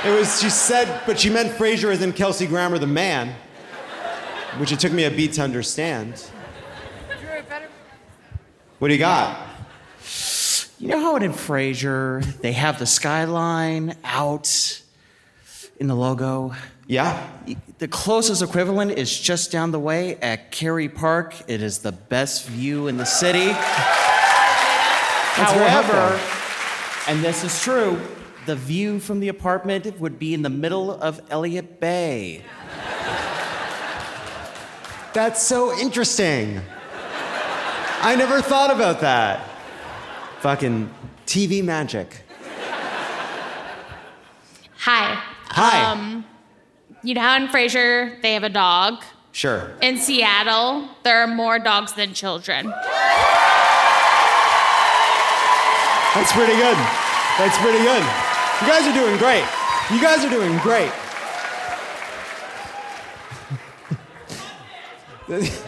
[0.07, 3.35] It was she said, but she meant Frasier as in Kelsey Grammer, the man,
[4.57, 6.31] which it took me a beat to understand.
[8.79, 9.48] What do you got?
[10.81, 14.81] You know how in Frasier they have the skyline out
[15.81, 16.55] in the logo?
[16.87, 17.29] Yeah.
[17.79, 21.35] The closest equivalent is just down the way at Kerry Park.
[21.49, 23.51] It is the best view in the city.
[25.35, 26.21] However,
[27.09, 28.01] and this is true,
[28.47, 32.45] the view from the apartment would be in the middle of Elliott Bay.
[35.13, 36.61] That's so interesting.
[38.01, 39.45] I never thought about that.
[40.41, 40.89] Fucking
[41.27, 42.23] TV magic.
[44.79, 45.21] Hi.
[45.49, 45.91] Hi.
[45.91, 46.25] Um,
[47.03, 49.03] you know how in Frasier they have a dog?
[49.33, 49.73] Sure.
[49.83, 52.67] In Seattle, there are more dogs than children.
[56.15, 56.77] That's pretty good.
[57.39, 58.03] That's pretty good.
[58.61, 59.45] You guys are doing great.
[59.91, 60.93] You guys are doing great.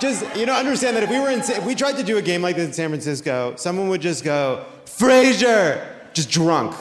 [0.00, 2.22] just you know, understand that if we were in, if we tried to do a
[2.22, 6.74] game like this in San Francisco, someone would just go, "Frasier," just drunk.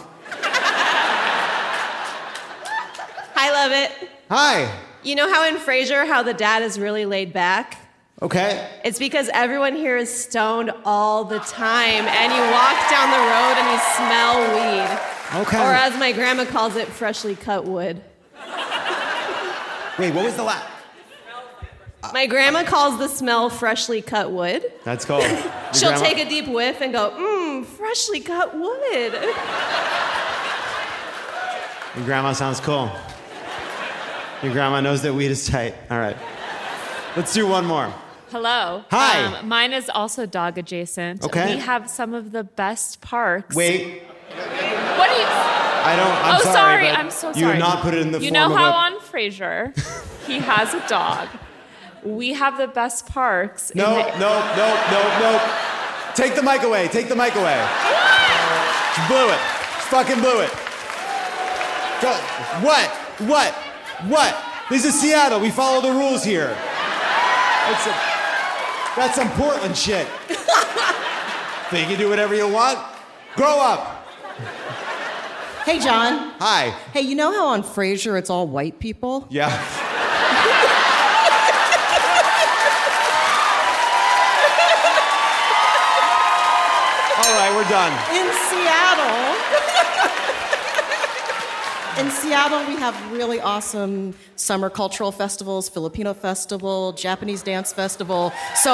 [3.35, 3.91] I love it.
[4.29, 4.71] Hi.
[5.03, 7.77] You know how in Frasier, how the dad is really laid back?
[8.21, 8.69] Okay.
[8.83, 13.55] It's because everyone here is stoned all the time, and you walk down the road
[13.59, 14.99] and you smell weed.
[15.41, 15.57] Okay.
[15.57, 18.01] Or as my grandma calls it, freshly cut wood.
[19.97, 20.78] Wait, what was the last?
[22.13, 24.71] My grandma calls the smell freshly cut wood.
[24.83, 25.19] That's cool.
[25.19, 25.29] Your
[25.73, 29.13] She'll grandma- take a deep whiff and go, mmm, freshly cut wood.
[31.95, 32.91] Your grandma sounds cool.
[34.43, 35.75] Your grandma knows that weed is tight.
[35.89, 36.17] All right.
[37.15, 37.93] Let's do one more.
[38.29, 38.85] Hello.
[38.91, 39.23] Hi.
[39.39, 41.23] Um, mine is also dog adjacent.
[41.25, 41.55] Okay.
[41.55, 43.55] We have some of the best parks.
[43.55, 44.03] Wait.
[44.03, 45.25] What do you?
[45.25, 46.25] I don't.
[46.25, 46.83] I'm oh, sorry.
[46.85, 47.39] but I'm so sorry.
[47.39, 47.57] You sorry.
[47.59, 49.73] not put it in the You form know of how a- on Frasier,
[50.27, 51.27] he has a dog.
[52.03, 53.71] We have the best parks.
[53.71, 55.55] in No, the- no, no, no, no.
[56.15, 56.87] Take the mic away.
[56.89, 57.57] Take the mic away.
[58.95, 59.39] She blew it.
[59.79, 60.51] She fucking blew it.
[62.01, 62.13] Go.
[62.65, 62.89] What?
[63.29, 63.53] What?
[64.09, 64.35] What?
[64.69, 65.39] This is Seattle.
[65.39, 66.47] We follow the rules here.
[67.67, 67.93] That's, a,
[68.95, 70.07] that's some Portland shit.
[71.69, 72.79] Think you do whatever you want?
[73.35, 73.95] Grow up.
[75.65, 76.31] Hey, John.
[76.39, 76.69] Hi.
[76.93, 79.27] Hey, you know how on Frasier it's all white people?
[79.29, 79.49] Yeah.
[87.29, 87.93] All right, we're done.
[88.09, 89.35] In Seattle.
[92.03, 98.33] In Seattle, we have really awesome summer cultural festivals, Filipino festival, Japanese dance festival.
[98.55, 98.73] So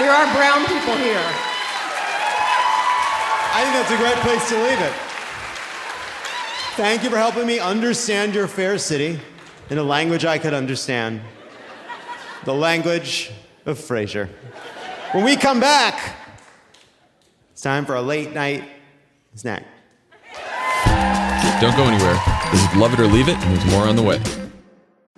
[0.00, 1.22] there are brown people here.
[3.54, 4.92] I think that's a great place to leave it.
[6.74, 9.20] Thank you for helping me understand your fair city
[9.70, 11.20] in a language I could understand.
[12.46, 13.30] The language
[13.64, 14.28] of Frasier.
[15.12, 16.16] When we come back,
[17.62, 18.64] it's time for a late night
[19.36, 19.62] snack.
[21.60, 22.20] Don't go anywhere.
[22.50, 24.20] This is Love It or Leave It, and there's more on the way.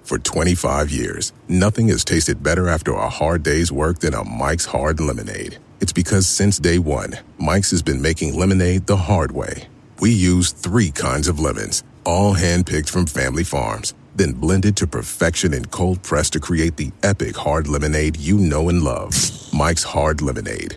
[0.02, 4.66] For 25 years, nothing has tasted better after a hard day's work than a Mike's
[4.66, 5.56] Hard Lemonade.
[5.80, 9.66] It's because since day one, Mike's has been making lemonade the hard way.
[10.00, 15.54] We use three kinds of lemons, all handpicked from family farms, then blended to perfection
[15.54, 19.14] and cold pressed to create the epic hard lemonade you know and love.
[19.54, 20.76] Mike's Hard Lemonade.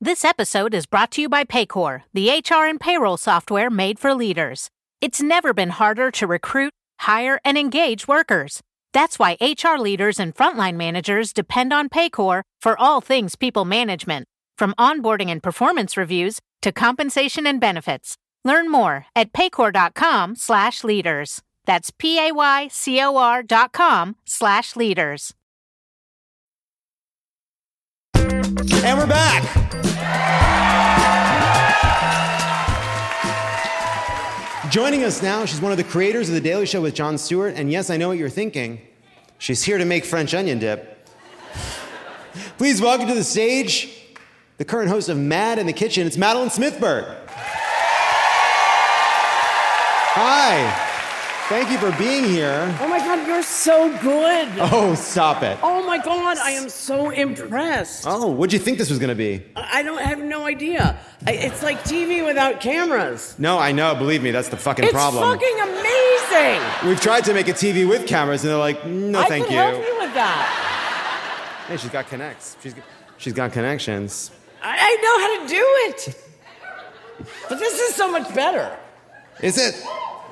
[0.00, 4.14] This episode is brought to you by Paycor, the HR and payroll software made for
[4.14, 4.70] leaders.
[5.00, 8.62] It's never been harder to recruit, hire, and engage workers.
[8.92, 14.28] That's why HR leaders and frontline managers depend on Paycor for all things people management,
[14.56, 18.16] from onboarding and performance reviews to compensation and benefits.
[18.44, 21.40] Learn more at paycor.com/leaders.
[21.64, 25.34] That's p a y c o r dot com slash leaders.
[28.84, 29.44] And we're back.
[34.70, 37.54] Joining us now, she's one of the creators of The Daily Show with Jon Stewart.
[37.56, 38.80] And yes, I know what you're thinking.
[39.38, 41.08] She's here to make French onion dip.
[42.58, 43.94] Please welcome to the stage
[44.58, 46.06] the current host of Mad in the Kitchen.
[46.06, 47.16] It's Madeleine Smithberg.
[50.14, 50.87] Hi.
[51.48, 52.76] Thank you for being here.
[52.78, 54.48] Oh my God, you're so good.
[54.58, 55.58] Oh, stop it.
[55.62, 58.04] Oh my God, I am so impressed.
[58.06, 59.42] Oh, what'd you think this was gonna be?
[59.56, 60.98] I don't I have no idea.
[61.26, 63.34] I- It's like TV without cameras.
[63.38, 63.94] No, I know.
[63.94, 65.24] Believe me, that's the fucking it's problem.
[65.24, 66.86] It's fucking amazing.
[66.86, 69.52] We've tried to make a TV with cameras, and they're like, no, I thank can
[69.54, 69.58] you.
[69.58, 71.64] help you with that.
[71.66, 72.56] Hey, she's got connects.
[72.62, 72.84] She's got,
[73.16, 74.30] she's got connections.
[74.62, 76.24] I, I know how to do it.
[77.48, 78.76] But this is so much better.
[79.42, 79.82] Is it?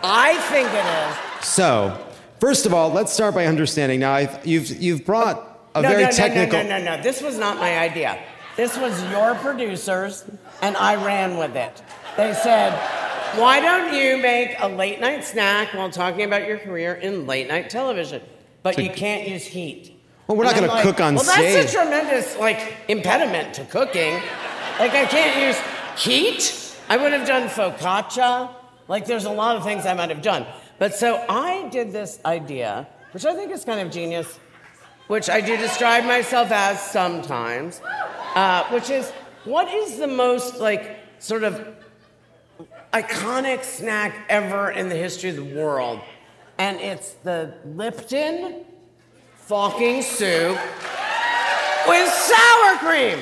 [0.03, 1.49] I think it is.
[1.49, 2.07] So,
[2.41, 4.01] first of all, let's start by understanding.
[4.01, 6.63] Now, I've, you've you've brought a no, very no, technical.
[6.63, 7.03] No, no, no, no.
[7.03, 8.19] This was not my idea.
[8.57, 10.25] This was your producers,
[10.63, 11.83] and I ran with it.
[12.17, 12.73] They said,
[13.39, 17.49] why don't you make a late night snack while talking about your career in late
[17.49, 18.23] night television?
[18.63, 19.93] But So- you can't use heat.
[20.27, 21.39] Well, we're not And I'm gonna cook on well, stage.
[21.39, 24.15] Well, that's a tremendous like impediment to cooking.
[24.81, 25.57] Like I can't use
[26.03, 26.77] heat.
[26.89, 28.51] I would have done focaccia.
[28.89, 30.47] Like there's a lot of things I might have done.
[30.79, 34.39] But so I did this idea, which I think is kind of genius,
[35.09, 37.81] which I do describe myself as sometimes,
[38.35, 39.11] uh, which is
[39.45, 41.67] what is the most like sort of
[42.93, 46.01] iconic snack ever in the history of the world?
[46.59, 48.65] And it's the Lipton
[49.37, 50.59] fucking soup
[51.87, 53.19] with sour cream.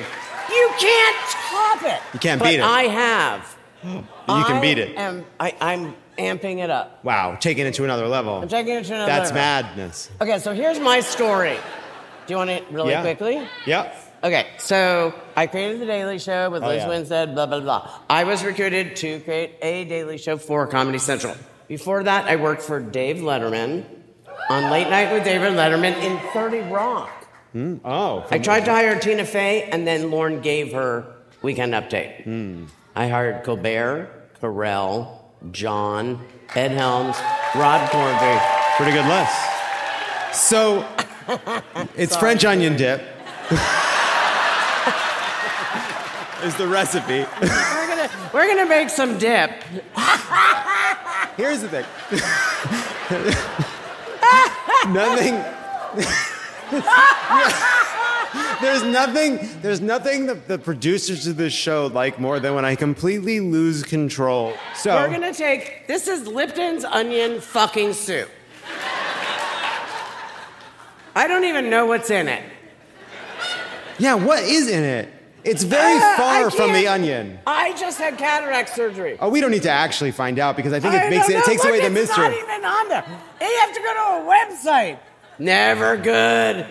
[0.49, 2.01] You can't top it.
[2.13, 2.63] You can't But beat it.
[2.63, 3.54] I have.
[3.85, 4.97] You can beat it.
[4.97, 7.03] Am, I, I'm amping it up.
[7.03, 8.35] Wow, taking it to another level.
[8.41, 9.35] I'm taking it to another That's level.
[9.41, 10.09] madness.
[10.21, 11.57] Okay, so here's my story.
[12.27, 13.01] Do you want it really Yeah.
[13.01, 13.47] quickly?
[13.67, 14.01] Yep.
[14.23, 16.89] Okay, so I created The Daily Show with Oh, Liz yeah.
[16.89, 17.89] Winstead, blah, blah, blah.
[18.09, 21.35] I was recruited to create a Daily Show for Comedy Central.
[21.67, 23.83] Before that, I worked for Dave Letterman
[24.49, 27.09] on Late Night with David Letterman in 30 Rock.
[27.51, 27.75] Hmm?
[27.85, 28.25] Oh.
[28.31, 31.05] I tried to hire Tina Fey, and then Lorne gave her
[31.43, 32.25] Weekend Update.
[32.97, 34.09] I hired Colbert,
[34.41, 35.19] Carell,
[35.51, 36.25] John,
[36.55, 37.17] Ed Helms,
[37.53, 38.39] Rob Corddry.
[38.77, 39.35] Pretty good list.
[40.31, 40.87] So,
[41.97, 42.21] it's Sorry.
[42.21, 43.01] French onion dip.
[46.45, 47.25] is the recipe.
[47.41, 49.51] we're gonna we're gonna make some dip.
[51.35, 51.85] Here's the thing.
[54.93, 55.43] nothing.
[58.61, 59.39] There's nothing.
[59.61, 63.83] There's nothing that the producers of this show like more than when I completely lose
[63.83, 64.53] control.
[64.75, 68.29] So We're gonna take this is Lipton's onion fucking soup.
[71.17, 72.43] I don't even know what's in it.
[73.97, 75.09] yeah, what is in it?
[75.45, 77.39] It's very Ah, far from the onion.
[77.45, 79.15] I just had cataract surgery.
[79.21, 81.45] Oh, we don't need to actually find out because I think it makes it, it
[81.45, 82.29] takes Look, away the it's mystery.
[82.29, 83.05] not even on there.
[83.39, 84.97] You have to go to a website.
[85.37, 86.65] Never good.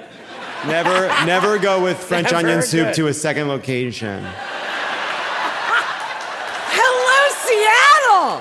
[0.67, 2.95] Never, never go with French Never onion soup good.
[2.95, 4.25] to a second location.
[6.73, 8.41] Hello, Seattle.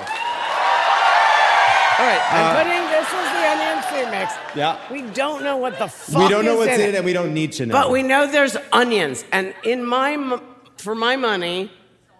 [2.00, 4.34] All right, I'm Uh, putting this is the onion soup mix.
[4.56, 4.78] Yeah.
[4.92, 7.06] We don't know what the fuck We don't know is what's in in it, and
[7.06, 7.74] we don't need to know.
[7.74, 10.40] But we know there's onions, and in my
[10.78, 11.72] for my money,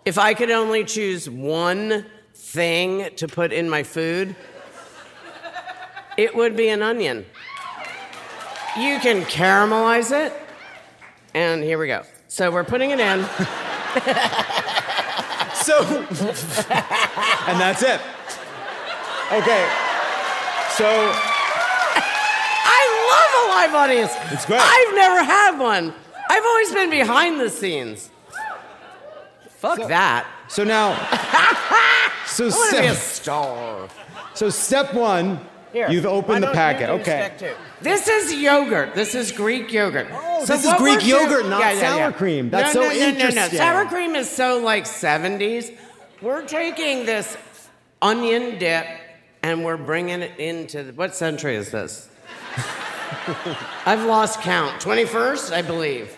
[0.06, 4.36] if I could only choose one thing to put in my food,
[6.18, 7.26] it would be an onion.
[8.78, 10.34] You can caramelize it,
[11.36, 12.04] and here we go.
[12.28, 13.24] So we're putting it in.
[15.54, 15.78] so,
[17.46, 18.02] and that's it.
[19.32, 19.70] Okay.
[20.72, 20.88] So
[22.66, 22.82] I
[23.12, 24.12] love a live audience.
[24.32, 24.62] It's great.
[24.64, 25.94] I've never had one.
[26.30, 28.10] I've always been behind the scenes.
[29.50, 30.28] Fuck that.
[30.48, 30.96] So now,
[32.26, 33.88] so I want to be a star.
[34.34, 35.40] so step one,
[35.74, 36.90] Here, you've opened the packet.
[36.90, 37.56] Okay.
[37.82, 38.94] This is yogurt.
[38.94, 40.08] This is Greek yogurt.
[40.12, 42.52] Oh, this is Greek yogurt, not sour cream.
[42.52, 43.58] That's no, so no, no, No, no, interesting.
[43.58, 45.76] Sour cream is so like 70s.
[46.22, 47.36] We're taking this
[48.02, 48.86] onion dip
[49.42, 52.08] and we're bringing it into the, what century is this?
[53.86, 54.80] I've lost count.
[54.80, 56.16] 21st, I believe.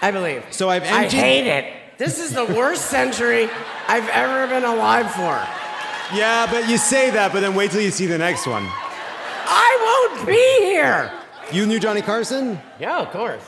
[0.00, 0.44] I believe.
[0.50, 1.18] So I've emptied.
[1.18, 1.98] I hate it.
[1.98, 3.50] This is the worst century
[3.88, 5.67] I've ever been alive for.
[6.14, 8.66] Yeah, but you say that, but then wait till you see the next one.
[8.66, 11.12] I won't be here.
[11.52, 12.58] You knew Johnny Carson?
[12.80, 13.42] Yeah, of course.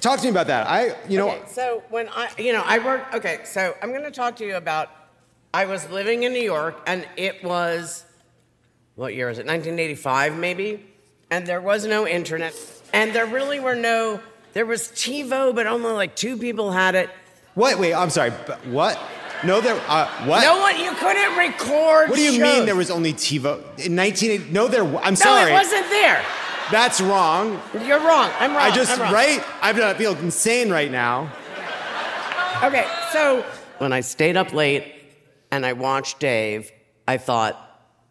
[0.00, 0.66] Talk to me about that.
[0.68, 3.14] I, you know, Okay, so when I, you know, I worked.
[3.14, 4.90] Okay, so I'm going to talk to you about.
[5.52, 8.04] I was living in New York, and it was,
[8.96, 9.46] what year is it?
[9.46, 10.84] 1985, maybe.
[11.30, 12.54] And there was no internet,
[12.92, 14.20] and there really were no.
[14.52, 17.10] There was TiVo, but only like two people had it.
[17.54, 17.78] what?
[17.78, 18.32] Wait, I'm sorry.
[18.46, 18.98] but What?
[19.44, 19.80] No, there.
[19.88, 20.42] Uh, what?
[20.42, 20.78] No one.
[20.78, 22.10] You couldn't record.
[22.10, 24.50] What do you mean there was only TiVo in 1980?
[24.52, 24.84] No, there.
[24.98, 25.50] I'm sorry.
[25.50, 26.24] No, it wasn't there.
[26.70, 27.60] That's wrong.
[27.86, 28.30] You're wrong.
[28.38, 28.62] I'm wrong.
[28.62, 29.12] I just I'm wrong.
[29.12, 29.44] right.
[29.62, 31.30] I feel insane right now.
[32.62, 33.44] Okay, so
[33.78, 34.94] when I stayed up late
[35.50, 36.72] and I watched Dave,
[37.06, 37.60] I thought,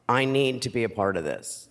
[0.07, 1.69] I need to be a part of this.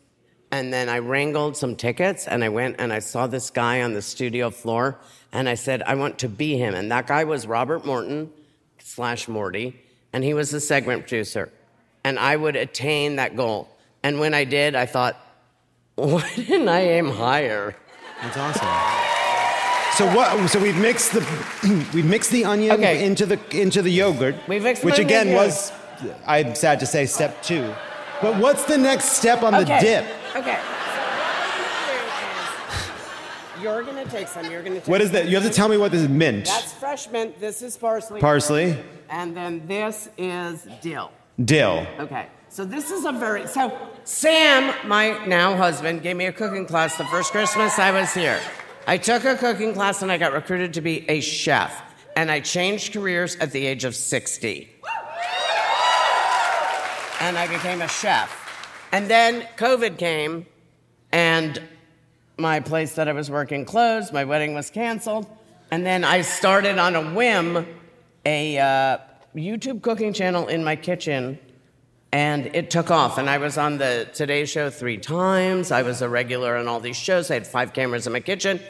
[0.51, 3.93] And then I wrangled some tickets and I went and I saw this guy on
[3.93, 4.99] the studio floor
[5.33, 6.75] and I said, I want to be him.
[6.75, 8.31] And that guy was Robert Morton
[8.83, 9.81] slash Morty,
[10.13, 11.51] and he was the segment producer.
[12.05, 13.69] And I would attain that goal.
[14.03, 15.17] And when I did, I thought,
[15.95, 17.77] why didn't I aim higher?
[18.21, 18.69] That's awesome.
[19.99, 20.49] So what?
[20.49, 23.05] So we've mixed the we've mixed the onion Okay.
[23.05, 25.37] into the into the yogurt, which again onion.
[25.37, 25.71] was,
[26.27, 27.73] I'm sad to say, step two.
[28.23, 30.07] But what's the next step on the dip?
[30.35, 30.59] Okay.
[33.63, 34.51] You're gonna take some.
[34.51, 35.29] You're gonna take What is that?
[35.29, 36.09] You have to tell me what this is.
[36.09, 37.39] Mint, That's fresh mint.
[37.41, 38.21] This is parsley.
[38.21, 38.77] parsley,
[39.09, 41.13] And then this is dill.
[41.45, 41.87] dill.
[41.99, 42.27] Okay.
[42.49, 43.73] So this is a very so
[44.05, 48.41] Sam, my now husband, gave me a cooking class the first Christmas I was here.
[48.87, 51.83] I took a cooking class and I got recruited to be a chef.
[52.17, 54.69] And I changed careers at the age of 60.
[57.21, 58.39] And I became a chef.
[58.91, 60.45] And then COVID came
[61.13, 61.63] and
[62.39, 65.27] my place that I was working closed, my wedding was canceled.
[65.71, 67.67] And then I started on a whim
[68.25, 68.99] a uh,
[69.35, 71.39] YouTube cooking channel in my kitchen,
[72.13, 73.19] and it took off.
[73.19, 75.71] And I was on the Today Show three times.
[75.73, 77.31] I was a regular on all these shows.
[77.31, 78.61] I had five cameras in my kitchen.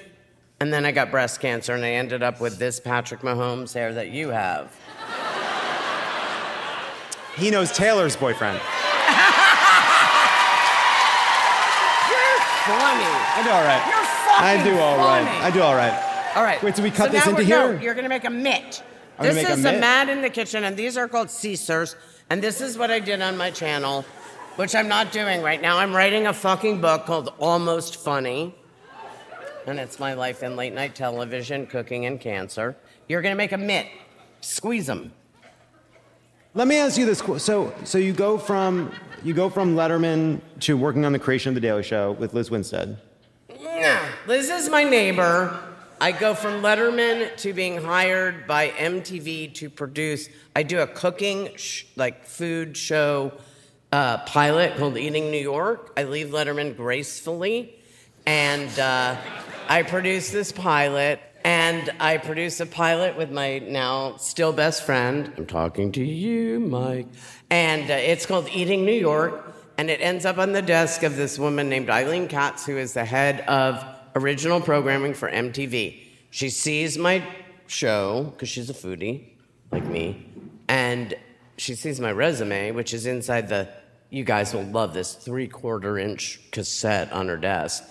[0.61, 3.93] And then I got breast cancer, and I ended up with this Patrick Mahomes hair
[3.95, 4.73] that you have.
[7.37, 8.61] He knows Taylor's boyfriend.
[12.67, 13.05] Funny.
[13.05, 13.83] I do all right.
[13.87, 15.25] You're fucking I do all right.
[15.27, 15.39] funny.
[15.45, 16.37] I do all right.
[16.37, 16.63] All right.
[16.63, 17.81] Wait, so we cut so this now into we're- no, here?
[17.83, 18.83] you're going to make a mitt.
[19.19, 19.81] I'm This a is a mitt?
[19.81, 21.97] mat in the kitchen, and these are called Caesars.
[22.31, 24.05] And this is what I did on my channel,
[24.57, 25.77] which I'm not doing right now.
[25.79, 28.55] I'm writing a fucking book called Almost Funny.
[29.67, 32.77] And it's my life in late night television, cooking, and cancer.
[33.09, 33.87] You're going to make a mitt.
[34.41, 35.13] Squeeze them.
[36.55, 38.93] Let me ask you this: so, so you go from
[39.25, 42.51] you go from Letterman to working on the creation of the Daily Show with Liz
[42.51, 42.99] Winstead.
[44.27, 45.59] Liz is my neighbor.
[46.01, 50.29] I go from Letterman to being hired by MTV to produce.
[50.57, 53.33] I do a cooking, sh- like food show
[53.93, 55.93] uh, pilot called Eating New York.
[55.97, 57.77] I leave Letterman gracefully,
[58.27, 59.17] and uh,
[59.69, 61.21] I produce this pilot.
[61.45, 65.33] And I produce a pilot with my now still best friend.
[65.37, 67.09] I'm talking to you, Mike.
[67.51, 71.17] And uh, it's called Eating New York and it ends up on the desk of
[71.17, 76.01] this woman named Eileen Katz, who is the head of original programming for MTV.
[76.31, 77.27] She sees my
[77.67, 79.31] show, because she's a foodie,
[79.71, 80.27] like me,
[80.69, 81.15] and
[81.57, 83.69] she sees my resume, which is inside the,
[84.11, 87.83] you guys will love this, three quarter inch cassette on her desk.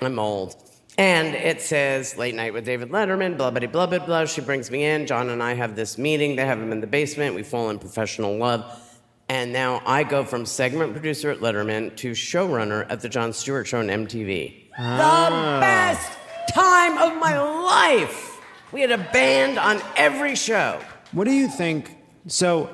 [0.00, 0.54] I'm old.
[0.98, 4.24] And it says late night with David Letterman, blah, blah, blah, blah, blah.
[4.26, 5.06] She brings me in.
[5.06, 6.34] John and I have this meeting.
[6.34, 7.36] They have him in the basement.
[7.36, 8.84] We fall in professional love.
[9.28, 13.68] And now I go from segment producer at Letterman to showrunner at the Jon Stewart
[13.68, 14.70] Show on MTV.
[14.70, 15.60] The ah.
[15.60, 16.18] best
[16.52, 18.40] time of my life.
[18.72, 20.80] We had a band on every show.
[21.12, 21.96] What do you think?
[22.26, 22.70] So,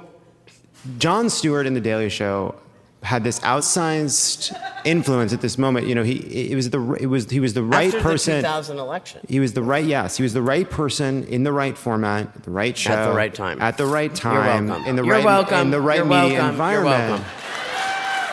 [0.96, 2.54] Jon Stewart in the Daily Show
[3.04, 4.52] had this outsized
[4.84, 5.86] influence at this moment.
[5.86, 8.36] You know, he it was the it was he was the right After person.
[8.36, 9.20] the 2000 election.
[9.28, 10.16] He was the right, yes.
[10.16, 13.14] He was the right person in the right format, at the right show, At the
[13.14, 13.60] right time.
[13.60, 14.86] at the right time, You're welcome.
[14.88, 15.58] in the You're right, welcome.
[15.60, 16.36] in the right You're media welcome.
[16.40, 17.10] You're environment.
[17.10, 17.26] welcome.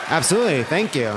[0.08, 1.12] Absolutely, thank you.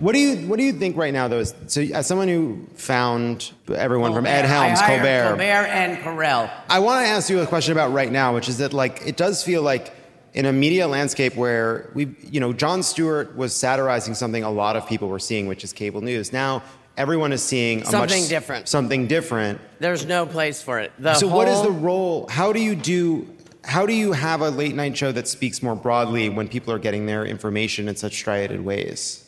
[0.00, 1.40] What do you What do you think right now, though?
[1.40, 6.50] is- So, as someone who found everyone from Ed Helms, I Colbert, Colbert and Carell.
[6.68, 9.16] I want to ask you a question about right now, which is that like it
[9.16, 9.92] does feel like
[10.34, 14.76] in a media landscape where we, you know, Jon Stewart was satirizing something a lot
[14.76, 16.32] of people were seeing, which is cable news.
[16.32, 16.62] Now
[16.96, 18.68] everyone is seeing a Something much, different.
[18.68, 19.60] Something different.
[19.78, 20.92] There's no place for it.
[20.98, 22.28] The so what is the role?
[22.28, 23.28] How do you do?
[23.64, 26.78] How do you have a late night show that speaks more broadly when people are
[26.78, 29.24] getting their information in such striated ways?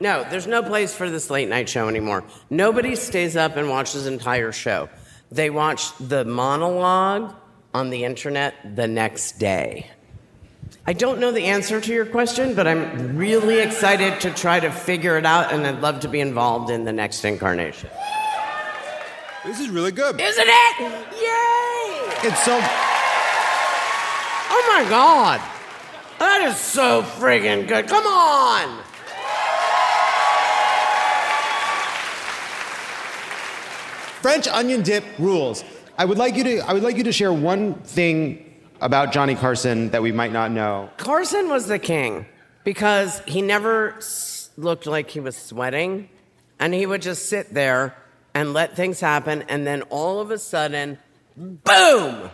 [0.00, 2.24] No, there's no place for this late night show anymore.
[2.50, 4.88] Nobody stays up and watches the entire show.
[5.30, 7.34] They watch the monologue
[7.72, 9.90] on the internet the next day.
[10.86, 14.70] I don't know the answer to your question, but I'm really excited to try to
[14.70, 17.88] figure it out, and I'd love to be involved in the next incarnation.
[19.44, 20.20] This is really good.
[20.20, 20.80] Isn't it?
[20.80, 22.28] Yay!
[22.28, 22.58] It's so.
[24.50, 25.40] Oh my god!
[26.18, 27.88] That is so friggin' good.
[27.88, 28.82] Come on!
[34.22, 35.64] French onion dip rules.
[35.98, 36.58] I would like you to.
[36.60, 38.53] I would like you to share one thing
[38.84, 40.90] about Johnny Carson that we might not know.
[40.98, 42.26] Carson was the king
[42.64, 43.98] because he never
[44.58, 46.10] looked like he was sweating,
[46.60, 47.96] and he would just sit there
[48.34, 50.98] and let things happen, and then all of a sudden,
[51.34, 52.30] boom!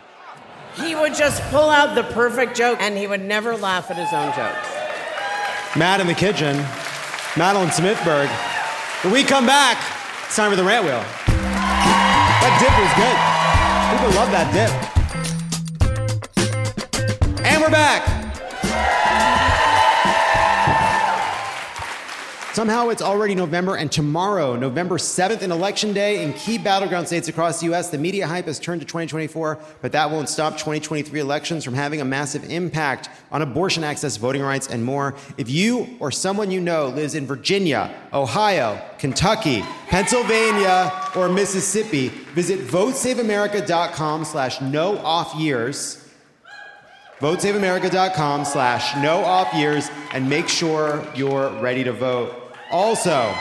[0.75, 4.11] He would just pull out the perfect joke, and he would never laugh at his
[4.11, 5.77] own jokes.
[5.77, 6.57] Mad in the kitchen,
[7.37, 8.27] Madeleine Smithberg.
[9.03, 9.77] When we come back,
[10.25, 11.03] it's time for the rant wheel.
[12.41, 13.17] That dip was good.
[13.97, 15.00] People love that dip.
[17.61, 18.07] We're back.
[22.55, 27.27] Somehow it's already November, and tomorrow, November 7th, in Election Day, in key battleground states
[27.27, 31.19] across the U.S., the media hype has turned to 2024, but that won't stop 2023
[31.19, 35.13] elections from having a massive impact on abortion access, voting rights, and more.
[35.37, 42.59] If you or someone you know lives in Virginia, Ohio, Kentucky, Pennsylvania, or Mississippi, visit
[42.61, 46.00] votesaveamerica.com slash no off years
[47.21, 52.35] votesaveamerica.com slash no off years and make sure you're ready to vote.
[52.71, 53.33] Also,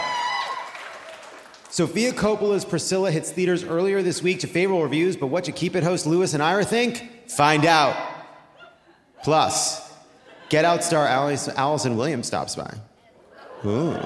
[1.70, 5.74] Sofia Coppola's Priscilla hits theaters earlier this week to favorable reviews, but what you keep
[5.76, 7.30] it host Louis and Ira think?
[7.30, 7.96] Find out.
[9.22, 9.88] Plus,
[10.48, 12.74] Get Out star Allison Williams stops by.
[13.64, 13.96] Ooh,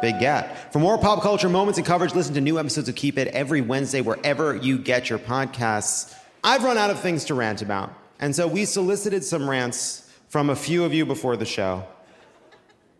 [0.00, 0.72] big get.
[0.72, 3.60] For more pop culture moments and coverage, listen to new episodes of Keep It every
[3.60, 6.14] Wednesday wherever you get your podcasts.
[6.42, 7.92] I've run out of things to rant about,
[8.22, 11.84] and so we solicited some rants from a few of you before the show.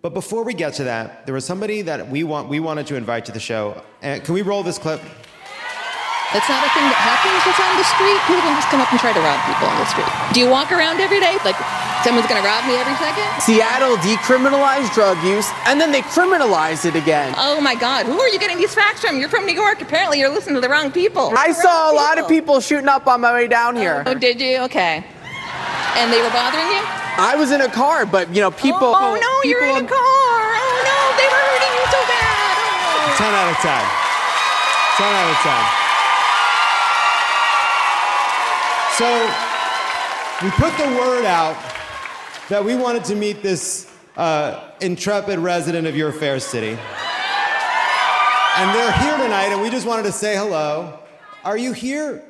[0.03, 2.97] But before we get to that, there was somebody that we want we wanted to
[2.97, 3.81] invite to the show.
[4.03, 5.01] Uh, can we roll this clip?
[6.35, 8.19] That's not a thing that happens that's on the street.
[8.27, 10.09] People don't just come up and try to rob people on the street.
[10.35, 11.39] Do you walk around every day?
[11.45, 11.61] Like,
[12.05, 13.25] someone's gonna rob me every second?
[13.41, 17.35] Seattle decriminalized drug use and then they criminalized it again.
[17.39, 19.19] Oh my God, who are you getting these facts from?
[19.19, 19.81] You're from New York.
[19.81, 21.33] Apparently, you're listening to the wrong people.
[21.37, 24.03] I saw a lot of people shooting up on my way down here.
[24.07, 24.59] Oh, did you?
[24.69, 25.05] Okay.
[25.97, 26.83] And they were bothering you?
[27.21, 28.79] I was in a car, but you know, people.
[28.81, 29.99] Oh, oh no, you're in a car.
[30.01, 32.57] Oh no, they were hurting you so bad.
[32.57, 33.21] Oh.
[33.21, 33.69] 10 out of 10.
[34.97, 35.83] 10 out of 10.
[38.97, 39.09] So
[40.43, 41.57] we put the word out
[42.49, 46.77] that we wanted to meet this uh, intrepid resident of your fair city.
[48.57, 50.99] And they're here tonight, and we just wanted to say hello.
[51.45, 52.23] Are you here?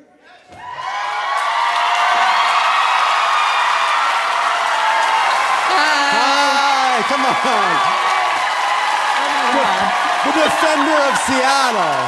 [6.15, 7.33] Hi, come on.
[9.53, 9.65] The,
[10.23, 11.99] the defender of Seattle.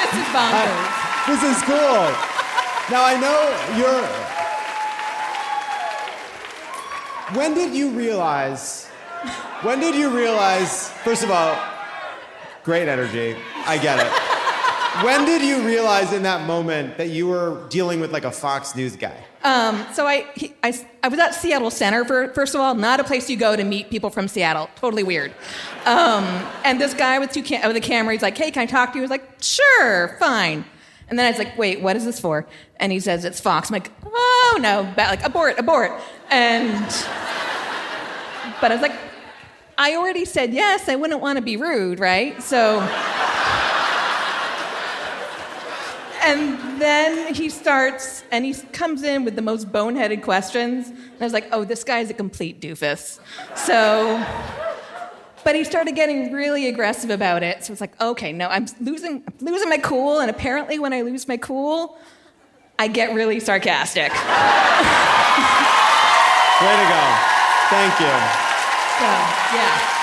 [0.00, 0.88] This is bonkers.
[1.26, 2.39] This is cool.
[2.90, 3.38] Now I know
[3.78, 4.04] you're.
[7.38, 8.88] When did you realize?
[9.62, 10.90] When did you realize?
[11.04, 11.56] First of all,
[12.64, 13.36] great energy.
[13.64, 14.10] I get it.
[15.04, 18.74] When did you realize in that moment that you were dealing with like a Fox
[18.74, 19.24] News guy?
[19.44, 22.98] Um, so I, he, I, I was at Seattle Center, for, first of all, not
[22.98, 24.68] a place you go to meet people from Seattle.
[24.74, 25.32] Totally weird.
[25.86, 26.24] Um,
[26.64, 28.92] and this guy with, two cam- with a camera, he's like, hey, can I talk
[28.92, 29.02] to you?
[29.02, 30.64] I was like, sure, fine.
[31.10, 32.46] And then I was like, wait, what is this for?
[32.76, 33.68] And he says, it's Fox.
[33.68, 35.92] I'm like, oh, no, like, abort, abort.
[36.30, 36.86] And,
[38.60, 38.96] but I was like,
[39.76, 42.40] I already said yes, I wouldn't want to be rude, right?
[42.40, 42.80] So,
[46.22, 50.90] and then he starts and he comes in with the most boneheaded questions.
[50.90, 53.18] And I was like, oh, this guy's a complete doofus.
[53.56, 54.24] So,
[55.44, 57.64] but he started getting really aggressive about it.
[57.64, 60.20] So it's like, okay, no, I'm losing, I'm losing my cool.
[60.20, 61.98] And apparently, when I lose my cool,
[62.78, 64.10] I get really sarcastic.
[66.60, 67.02] Way to go.
[67.70, 68.14] Thank you.
[68.98, 69.06] So,
[69.56, 70.00] yeah.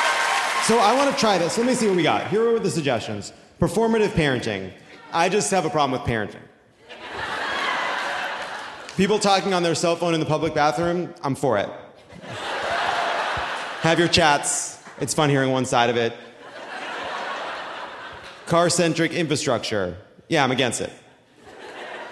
[0.64, 1.58] So I want to try this.
[1.58, 2.28] Let me see what we got.
[2.28, 3.32] Here are the suggestions.
[3.60, 4.72] Performative parenting.
[5.14, 6.42] I just have a problem with parenting.
[8.96, 11.70] People talking on their cell phone in the public bathroom, I'm for it.
[13.82, 14.77] Have your chats.
[15.00, 16.14] It's fun hearing one side of it.
[18.48, 19.98] Car centric infrastructure.
[20.28, 20.92] Yeah, I'm against it.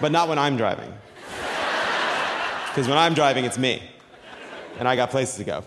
[0.00, 0.92] But not when I'm driving.
[2.68, 3.82] Because when I'm driving, it's me.
[4.78, 5.64] And I got places to go.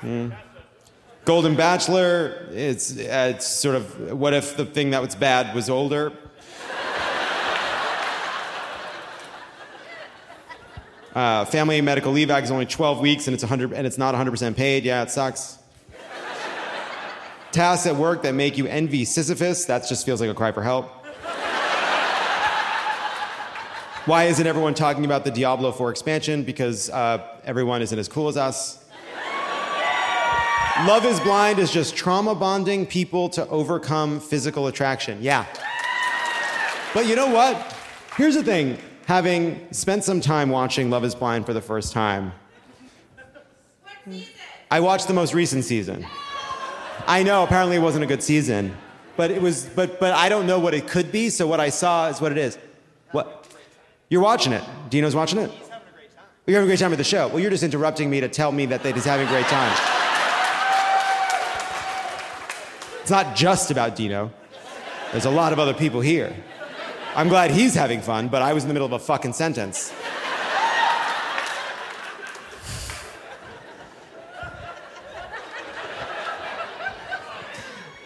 [0.00, 0.30] Hmm.
[1.24, 6.12] Golden Bachelor, it's, it's sort of what if the thing that was bad was older?
[11.14, 14.14] Uh, family medical leave act is only 12 weeks and it's 100 and it's not
[14.14, 14.84] 100% paid.
[14.84, 15.58] Yeah, it sucks.
[17.50, 19.64] Tasks at work that make you envy Sisyphus.
[19.64, 20.92] That just feels like a cry for help.
[24.04, 26.42] Why isn't everyone talking about the Diablo 4 expansion?
[26.42, 28.84] Because uh, everyone isn't as cool as us.
[30.86, 35.18] Love is Blind is just trauma bonding people to overcome physical attraction.
[35.20, 35.44] Yeah.
[36.94, 37.76] But you know what?
[38.16, 38.78] Here's the thing
[39.08, 42.30] having spent some time watching Love is Blind for the first time,
[44.70, 46.06] I watched the most recent season.
[47.06, 48.76] I know, apparently it wasn't a good season.
[49.16, 51.70] But it was but but I don't know what it could be, so what I
[51.70, 52.58] saw is what it is.
[53.10, 53.46] What
[54.10, 54.62] you're watching it.
[54.90, 55.50] Dino's watching it?
[56.46, 57.28] You're having a great time at the show.
[57.28, 59.72] Well, you're just interrupting me to tell me that he's having a great time.
[63.00, 64.30] It's not just about Dino.
[65.12, 66.34] There's a lot of other people here.
[67.14, 69.92] I'm glad he's having fun, but I was in the middle of a fucking sentence.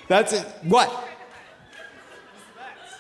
[0.09, 0.47] That's it.
[0.63, 1.09] What?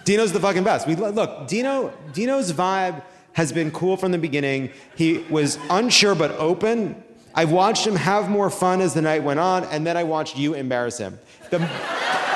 [0.05, 0.87] Dino's the fucking best.
[0.87, 3.03] We look, Dino Dino's vibe
[3.35, 4.71] has been cool from the beginning.
[4.97, 7.03] He was unsure but open.
[7.35, 10.37] I've watched him have more fun as the night went on, and then I watched
[10.37, 11.19] you embarrass him.
[11.51, 11.59] The,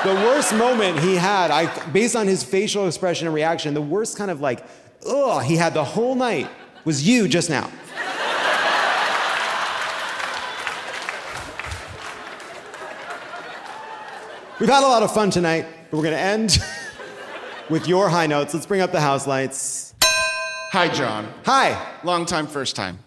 [0.07, 4.17] the worst moment he had, I based on his facial expression and reaction, the worst
[4.17, 4.65] kind of like,
[5.05, 6.49] ugh, he had the whole night
[6.85, 7.69] was you just now.
[14.61, 16.59] We've had a lot of fun tonight, but we're gonna end
[17.69, 18.55] with your high notes.
[18.55, 19.93] Let's bring up the house lights.
[20.71, 21.27] Hi, John.
[21.47, 21.99] Hi.
[22.05, 23.01] Long time, first time.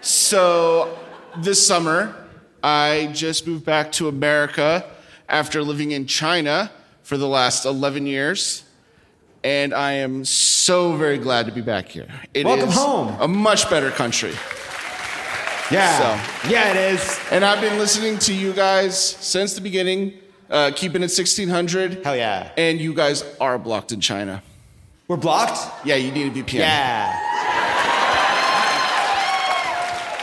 [0.00, 0.98] So,
[1.38, 2.26] this summer,
[2.60, 4.84] I just moved back to America
[5.28, 6.70] after living in China
[7.02, 8.64] for the last 11 years.
[9.42, 12.08] And I am so very glad to be back here.
[12.32, 13.16] It Welcome is home.
[13.20, 14.32] A much better country.
[15.70, 15.98] Yeah.
[15.98, 17.20] So, yeah, it is.
[17.30, 20.14] And I've been listening to you guys since the beginning,
[20.48, 22.04] uh, keeping it 1600.
[22.04, 22.52] Hell yeah.
[22.56, 24.42] And you guys are blocked in China.
[25.08, 25.86] We're blocked?
[25.86, 26.60] Yeah, you need a VPN.
[26.60, 27.20] Yeah.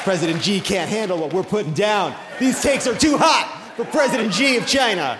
[0.04, 2.16] President Xi can't handle what we're putting down.
[2.40, 5.18] These takes are too hot for President Xi of China.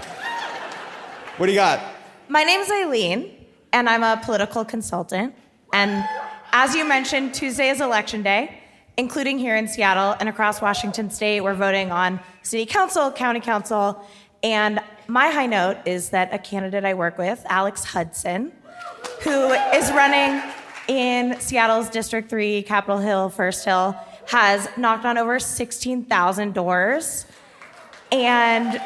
[1.38, 1.82] What do you got?
[2.28, 3.32] My name's Eileen,
[3.72, 5.34] and I'm a political consultant.
[5.74, 6.06] And
[6.52, 8.60] as you mentioned, Tuesday is election day,
[8.98, 11.42] including here in Seattle and across Washington state.
[11.42, 14.06] We're voting on city council, county council,
[14.44, 18.52] and my high note is that a candidate I work with, Alex Hudson,
[19.22, 20.42] who is running
[20.88, 23.96] in Seattle's District 3, Capitol Hill, First Hill,
[24.28, 27.26] has knocked on over 16,000 doors.
[28.12, 28.82] And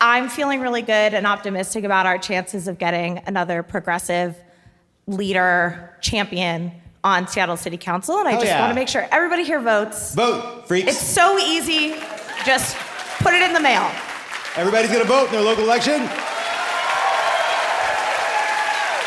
[0.00, 4.36] I'm feeling really good and optimistic about our chances of getting another progressive
[5.06, 6.72] leader champion
[7.02, 8.18] on Seattle City Council.
[8.18, 8.60] And I Hell just yeah.
[8.60, 10.14] want to make sure everybody here votes.
[10.14, 10.88] Vote, freaks.
[10.88, 11.94] It's so easy.
[12.44, 12.76] Just
[13.18, 13.90] put it in the mail.
[14.56, 16.00] Everybody's gonna vote in their local election?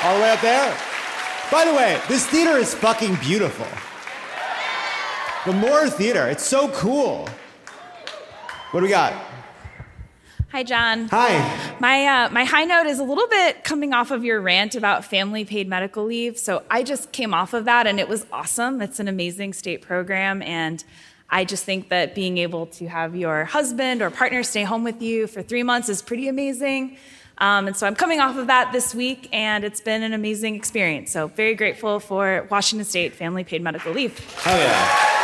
[0.03, 0.77] All the way up there?
[1.51, 3.67] By the way, this theater is fucking beautiful.
[5.45, 7.27] The Moore Theater, it's so cool.
[8.71, 9.13] What do we got?
[10.49, 11.09] Hi, John.
[11.09, 11.75] Hi.
[11.79, 15.03] My uh, my high note is a little bit coming off of your rant about
[15.03, 16.37] family paid medical leave.
[16.37, 18.81] So I just came off of that, and it was awesome.
[18.81, 20.81] It's an amazing state program, and
[21.29, 25.01] I just think that being able to have your husband or partner stay home with
[25.01, 26.97] you for three months is pretty amazing.
[27.39, 30.55] Um, and so I'm coming off of that this week, and it's been an amazing
[30.55, 31.11] experience.
[31.11, 34.17] So very grateful for Washington State family paid medical leave.
[34.37, 35.16] Hell yeah.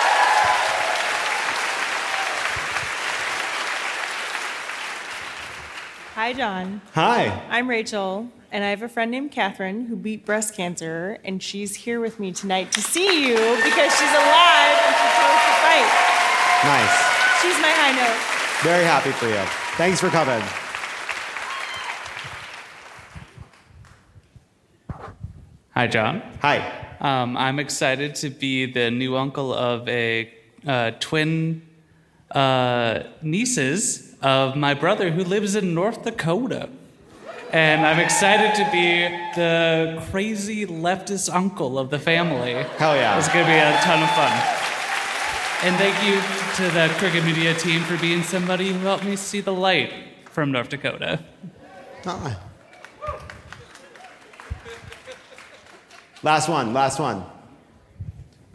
[6.24, 6.80] Hi, John.
[6.94, 7.26] Hi.
[7.50, 11.76] I'm Rachel, and I have a friend named Catherine who beat breast cancer, and she's
[11.76, 15.90] here with me tonight to see you because she's alive and she chose to fight.
[16.64, 16.96] Nice.
[17.42, 18.64] She's my high note.
[18.64, 19.44] Very happy for you.
[19.76, 20.42] Thanks for coming.
[25.72, 26.22] Hi, John.
[26.42, 26.96] Hi.
[27.02, 30.34] Um, I'm excited to be the new uncle of a
[30.66, 31.64] uh, twin
[32.32, 36.70] uh, nieces of my brother who lives in North Dakota.
[37.52, 42.54] And I'm excited to be the crazy leftist uncle of the family.
[42.78, 43.18] Hell yeah.
[43.20, 44.32] It's going to be a ton of fun.
[45.66, 46.16] And thank you
[46.56, 49.94] to the Crooked Media team for being somebody who helped me see the light
[50.32, 51.20] from North Dakota.
[52.06, 52.40] Ah.
[56.24, 57.24] Last one, last one.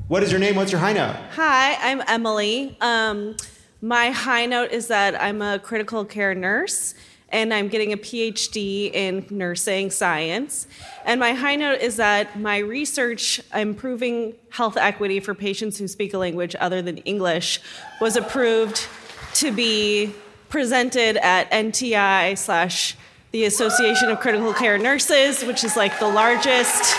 [0.09, 0.57] What is your name?
[0.57, 1.17] What's your high note?
[1.35, 2.77] Hi, I'm Emily.
[2.81, 3.37] Um,
[3.81, 6.95] my high note is that I'm a critical care nurse,
[7.31, 10.67] and I'm getting a PhD in nursing science.
[11.05, 16.15] And my high note is that my research improving health equity for patients who speak
[16.15, 17.61] a language other than English
[18.01, 18.87] was approved
[19.35, 20.13] to be
[20.49, 22.97] presented at NTI slash
[23.31, 26.97] the Association of Critical Care Nurses, which is like the largest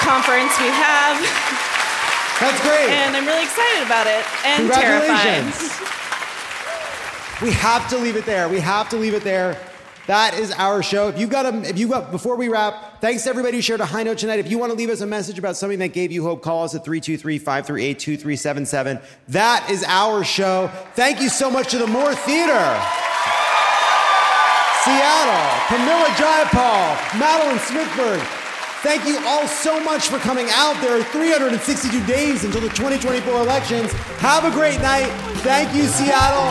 [0.00, 1.71] conference we have.
[2.42, 2.90] That's great.
[2.90, 5.44] And I'm really excited about it and terrified.
[5.46, 5.78] Congratulations.
[7.40, 8.48] We have to leave it there.
[8.48, 9.56] We have to leave it there.
[10.08, 11.06] That is our show.
[11.08, 13.80] If you've got a, if you got, before we wrap, thanks to everybody who shared
[13.80, 14.40] a high note tonight.
[14.40, 16.64] If you want to leave us a message about something that gave you hope, call
[16.64, 19.00] us at 323-538-2377.
[19.28, 20.68] That is our show.
[20.94, 22.82] Thank you so much to the Moore Theater.
[24.82, 28.41] Seattle, Pramila Jayapal, Madeleine Smithberg.
[28.82, 30.74] Thank you all so much for coming out.
[30.80, 33.92] There are 362 days until the 2024 elections.
[34.18, 35.06] Have a great night.
[35.42, 36.50] Thank you, Seattle.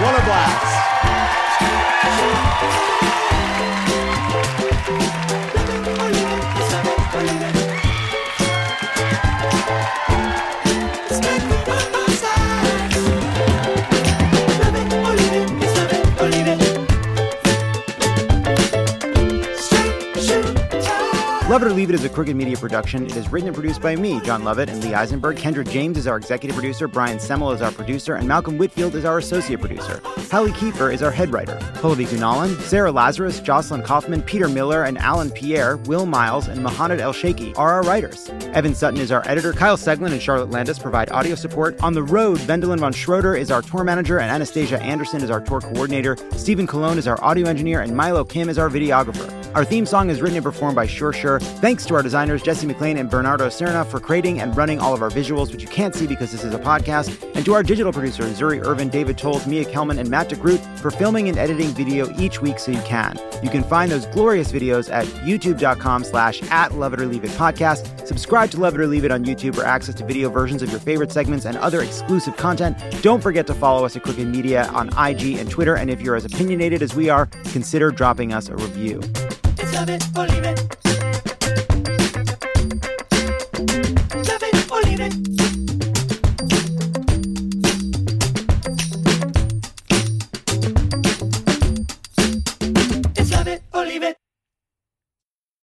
[0.00, 0.74] What a blast.
[21.54, 23.06] Love It or Leave It is a Crooked Media production.
[23.06, 25.36] It is written and produced by me, Jon Lovett, and Lee Eisenberg.
[25.36, 29.04] Kendra James is our executive producer, Brian Semmel is our producer, and Malcolm Whitfield is
[29.04, 30.02] our associate producer.
[30.32, 31.56] Hallie Kiefer is our head writer.
[31.74, 37.00] Pallavi Gunalan, Sarah Lazarus, Jocelyn Kaufman, Peter Miller, and Alan Pierre, Will Miles, and Mohamed
[37.00, 38.28] El Sheikhi are our writers.
[38.52, 39.52] Evan Sutton is our editor.
[39.52, 41.80] Kyle Seglin and Charlotte Landis provide audio support.
[41.84, 45.40] On the road, Vendelin von Schroeder is our tour manager, and Anastasia Anderson is our
[45.40, 46.16] tour coordinator.
[46.32, 49.30] Stephen Colon is our audio engineer, and Milo Kim is our videographer.
[49.54, 51.38] Our theme song is written and performed by Sure Sure.
[51.44, 55.02] Thanks to our designers, Jesse McLean and Bernardo Serna, for creating and running all of
[55.02, 57.22] our visuals, which you can't see because this is a podcast.
[57.34, 60.90] And to our digital producers, Zuri Irvin, David Tolles, Mia Kelman, and Matt DeGroot for
[60.90, 63.18] filming and editing video each week so you can.
[63.42, 67.30] You can find those glorious videos at youtube.com slash at Love It or Leave It
[67.32, 68.06] podcast.
[68.06, 70.70] Subscribe to Love It or Leave It on YouTube for access to video versions of
[70.70, 72.76] your favorite segments and other exclusive content.
[73.02, 75.76] Don't forget to follow us at Crooked Media on IG and Twitter.
[75.76, 79.00] And if you're as opinionated as we are, consider dropping us a review.
[79.58, 80.83] It's love it or leave it.